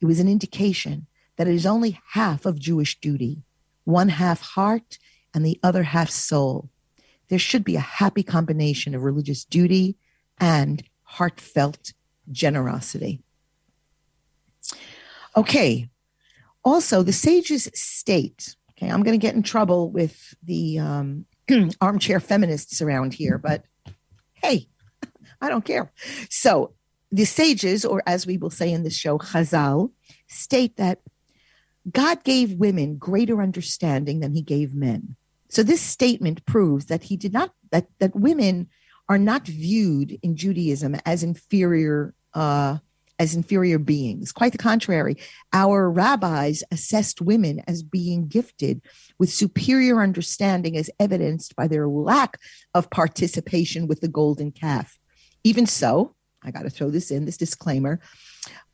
It 0.00 0.06
was 0.06 0.20
an 0.20 0.28
indication 0.28 1.06
that 1.36 1.46
it 1.48 1.54
is 1.54 1.66
only 1.66 2.00
half 2.10 2.44
of 2.44 2.58
Jewish 2.58 2.98
duty, 3.00 3.42
one 3.84 4.08
half 4.08 4.40
heart 4.40 4.98
and 5.32 5.46
the 5.46 5.58
other 5.62 5.84
half 5.84 6.10
soul 6.10 6.70
there 7.28 7.38
should 7.38 7.64
be 7.64 7.76
a 7.76 7.80
happy 7.80 8.22
combination 8.22 8.94
of 8.94 9.02
religious 9.02 9.44
duty 9.44 9.96
and 10.38 10.82
heartfelt 11.02 11.92
generosity. 12.30 13.22
Okay. 15.36 15.88
Also, 16.64 17.02
the 17.02 17.12
sages 17.12 17.70
state, 17.74 18.56
okay, 18.72 18.90
I'm 18.90 19.02
going 19.02 19.18
to 19.18 19.24
get 19.24 19.34
in 19.34 19.42
trouble 19.42 19.90
with 19.90 20.34
the 20.42 20.78
um, 20.78 21.26
armchair 21.80 22.20
feminists 22.20 22.82
around 22.82 23.14
here, 23.14 23.38
but 23.38 23.64
hey, 24.34 24.68
I 25.40 25.48
don't 25.48 25.64
care. 25.64 25.92
So, 26.28 26.72
the 27.12 27.24
sages, 27.24 27.84
or 27.84 28.02
as 28.04 28.26
we 28.26 28.36
will 28.36 28.50
say 28.50 28.72
in 28.72 28.82
this 28.82 28.96
show, 28.96 29.16
Chazal, 29.18 29.92
state 30.26 30.76
that 30.76 30.98
God 31.90 32.24
gave 32.24 32.54
women 32.54 32.96
greater 32.96 33.40
understanding 33.40 34.18
than 34.20 34.32
he 34.32 34.42
gave 34.42 34.74
men. 34.74 35.14
So 35.56 35.62
this 35.62 35.80
statement 35.80 36.44
proves 36.44 36.84
that 36.84 37.04
he 37.04 37.16
did 37.16 37.32
not 37.32 37.50
that 37.72 37.86
that 37.98 38.14
women 38.14 38.68
are 39.08 39.16
not 39.16 39.46
viewed 39.46 40.18
in 40.22 40.36
Judaism 40.36 40.96
as 41.06 41.22
inferior 41.22 42.12
uh, 42.34 42.76
as 43.18 43.34
inferior 43.34 43.78
beings. 43.78 44.32
Quite 44.32 44.52
the 44.52 44.58
contrary, 44.58 45.16
our 45.54 45.90
rabbis 45.90 46.62
assessed 46.70 47.22
women 47.22 47.62
as 47.66 47.82
being 47.82 48.28
gifted 48.28 48.82
with 49.18 49.32
superior 49.32 50.02
understanding, 50.02 50.76
as 50.76 50.90
evidenced 51.00 51.56
by 51.56 51.66
their 51.66 51.88
lack 51.88 52.36
of 52.74 52.90
participation 52.90 53.86
with 53.86 54.02
the 54.02 54.08
golden 54.08 54.52
calf. 54.52 54.98
Even 55.42 55.64
so, 55.64 56.14
I 56.42 56.50
got 56.50 56.64
to 56.64 56.70
throw 56.70 56.90
this 56.90 57.10
in 57.10 57.24
this 57.24 57.38
disclaimer. 57.38 58.00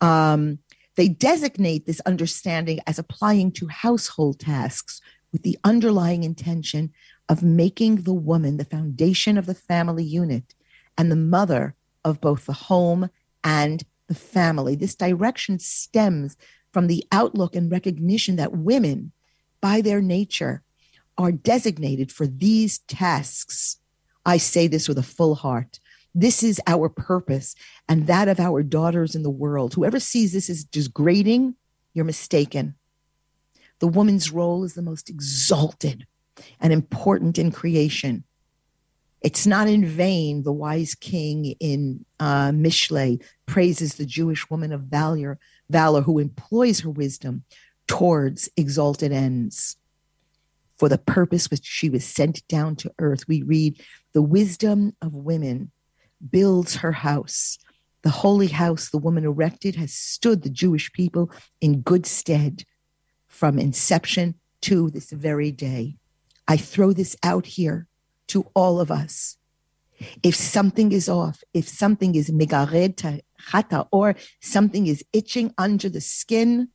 Um, 0.00 0.58
they 0.96 1.06
designate 1.06 1.86
this 1.86 2.00
understanding 2.00 2.80
as 2.88 2.98
applying 2.98 3.52
to 3.52 3.68
household 3.68 4.40
tasks 4.40 5.00
with 5.32 5.42
the 5.42 5.58
underlying 5.64 6.24
intention 6.24 6.92
of 7.28 7.42
making 7.42 8.02
the 8.02 8.12
woman 8.12 8.58
the 8.58 8.64
foundation 8.64 9.38
of 9.38 9.46
the 9.46 9.54
family 9.54 10.04
unit 10.04 10.54
and 10.98 11.10
the 11.10 11.16
mother 11.16 11.74
of 12.04 12.20
both 12.20 12.46
the 12.46 12.52
home 12.52 13.08
and 13.42 13.84
the 14.08 14.14
family. 14.14 14.74
This 14.76 14.94
direction 14.94 15.58
stems 15.58 16.36
from 16.72 16.86
the 16.86 17.04
outlook 17.10 17.56
and 17.56 17.70
recognition 17.70 18.36
that 18.36 18.52
women, 18.52 19.12
by 19.60 19.80
their 19.80 20.02
nature, 20.02 20.62
are 21.16 21.32
designated 21.32 22.10
for 22.12 22.26
these 22.26 22.78
tasks. 22.80 23.78
I 24.24 24.36
say 24.36 24.66
this 24.66 24.88
with 24.88 24.98
a 24.98 25.02
full 25.02 25.34
heart. 25.34 25.80
This 26.14 26.42
is 26.42 26.60
our 26.66 26.88
purpose 26.88 27.54
and 27.88 28.06
that 28.06 28.28
of 28.28 28.38
our 28.38 28.62
daughters 28.62 29.14
in 29.14 29.22
the 29.22 29.30
world. 29.30 29.74
Whoever 29.74 29.98
sees 29.98 30.32
this 30.32 30.50
as 30.50 30.64
degrading, 30.64 31.54
you're 31.94 32.04
mistaken 32.04 32.74
the 33.82 33.88
woman's 33.88 34.30
role 34.30 34.62
is 34.62 34.74
the 34.74 34.80
most 34.80 35.10
exalted 35.10 36.06
and 36.60 36.72
important 36.72 37.36
in 37.36 37.50
creation. 37.50 38.22
It's 39.22 39.44
not 39.44 39.66
in 39.66 39.84
vain 39.84 40.44
the 40.44 40.52
wise 40.52 40.94
king 40.94 41.56
in 41.58 42.04
uh, 42.20 42.50
Mishle 42.50 43.20
praises 43.46 43.96
the 43.96 44.06
Jewish 44.06 44.48
woman 44.48 44.72
of 44.72 44.82
valor, 44.82 45.36
valor 45.68 46.00
who 46.00 46.20
employs 46.20 46.78
her 46.78 46.90
wisdom 46.90 47.42
towards 47.88 48.48
exalted 48.56 49.10
ends. 49.10 49.76
For 50.78 50.88
the 50.88 50.98
purpose 50.98 51.50
which 51.50 51.64
she 51.64 51.90
was 51.90 52.04
sent 52.04 52.46
down 52.46 52.76
to 52.76 52.92
earth, 53.00 53.26
we 53.26 53.42
read, 53.42 53.82
the 54.12 54.22
wisdom 54.22 54.94
of 55.02 55.12
women 55.12 55.72
builds 56.30 56.76
her 56.76 56.92
house. 56.92 57.58
The 58.02 58.10
holy 58.10 58.46
house 58.46 58.90
the 58.90 58.98
woman 58.98 59.24
erected 59.24 59.74
has 59.74 59.92
stood 59.92 60.42
the 60.42 60.50
Jewish 60.50 60.92
people 60.92 61.32
in 61.60 61.80
good 61.80 62.06
stead 62.06 62.64
from 63.32 63.58
inception 63.58 64.34
to 64.60 64.90
this 64.90 65.10
very 65.10 65.50
day. 65.50 65.96
I 66.46 66.56
throw 66.58 66.92
this 66.92 67.16
out 67.22 67.46
here 67.46 67.86
to 68.28 68.46
all 68.54 68.78
of 68.78 68.90
us. 68.90 69.38
If 70.22 70.34
something 70.34 70.92
is 70.92 71.08
off, 71.08 71.42
if 71.54 71.66
something 71.66 72.14
is 72.14 72.30
migared 72.30 73.22
or 73.90 74.14
something 74.40 74.86
is 74.86 75.04
itching 75.12 75.54
under 75.56 75.88
the 75.88 76.00
skin, 76.00 76.68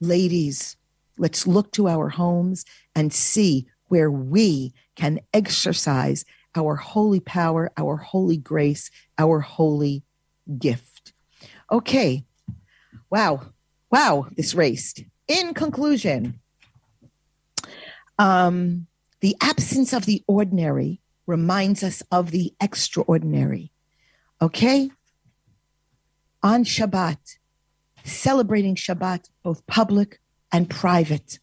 ladies, 0.00 0.76
let's 1.16 1.46
look 1.46 1.72
to 1.72 1.88
our 1.88 2.10
homes 2.10 2.64
and 2.94 3.12
see 3.12 3.66
where 3.88 4.10
we 4.10 4.74
can 4.94 5.20
exercise 5.32 6.24
our 6.54 6.76
holy 6.76 7.20
power, 7.20 7.72
our 7.78 7.96
holy 7.96 8.36
grace, 8.36 8.90
our 9.18 9.40
holy 9.40 10.02
gift. 10.58 11.14
Okay. 11.70 12.24
Wow. 13.08 13.46
Wow, 13.90 14.28
this 14.36 14.54
raced 14.54 15.04
In 15.32 15.54
conclusion, 15.54 16.40
um, 18.18 18.86
the 19.20 19.34
absence 19.40 19.94
of 19.94 20.04
the 20.04 20.22
ordinary 20.26 21.00
reminds 21.26 21.82
us 21.82 22.02
of 22.12 22.32
the 22.32 22.52
extraordinary. 22.60 23.72
Okay? 24.42 24.90
On 26.42 26.64
Shabbat, 26.64 27.38
celebrating 28.04 28.74
Shabbat, 28.74 29.30
both 29.42 29.66
public 29.66 30.20
and 30.52 30.68
private, 30.68 31.38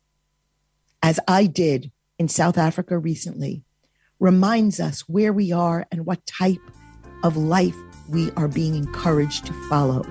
as 1.01 1.19
I 1.27 1.47
did 1.47 1.91
in 2.19 2.27
South 2.27 2.59
Africa 2.59 2.95
recently, 2.95 3.63
reminds 4.19 4.79
us 4.79 5.09
where 5.09 5.33
we 5.33 5.51
are 5.51 5.87
and 5.91 6.05
what 6.05 6.27
type 6.27 6.61
of 7.23 7.37
life 7.37 7.75
we 8.07 8.29
are 8.33 8.47
being 8.47 8.75
encouraged 8.75 9.47
to 9.47 9.67
follow. 9.67 10.03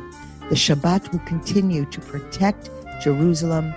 The 0.48 0.56
Shabbat 0.56 1.12
will 1.12 1.20
continue 1.20 1.84
to 1.84 2.00
protect 2.00 2.70
Jerusalem 3.00 3.74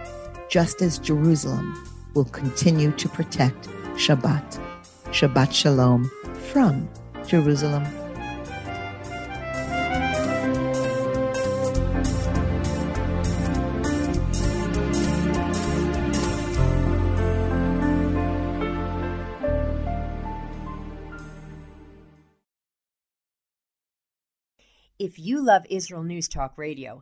just 0.49 0.81
as 0.81 0.99
Jerusalem 0.99 1.73
will 2.13 2.25
continue 2.25 2.91
to 2.91 3.07
protect 3.07 3.69
Shabbat. 3.95 4.59
Shabbat 5.05 5.53
Shalom 5.53 6.09
from 6.51 6.89
Jerusalem. 7.27 7.85
If 24.99 25.17
you 25.17 25.43
love 25.43 25.63
Israel 25.67 26.03
News 26.03 26.27
Talk 26.27 26.57
Radio, 26.59 27.01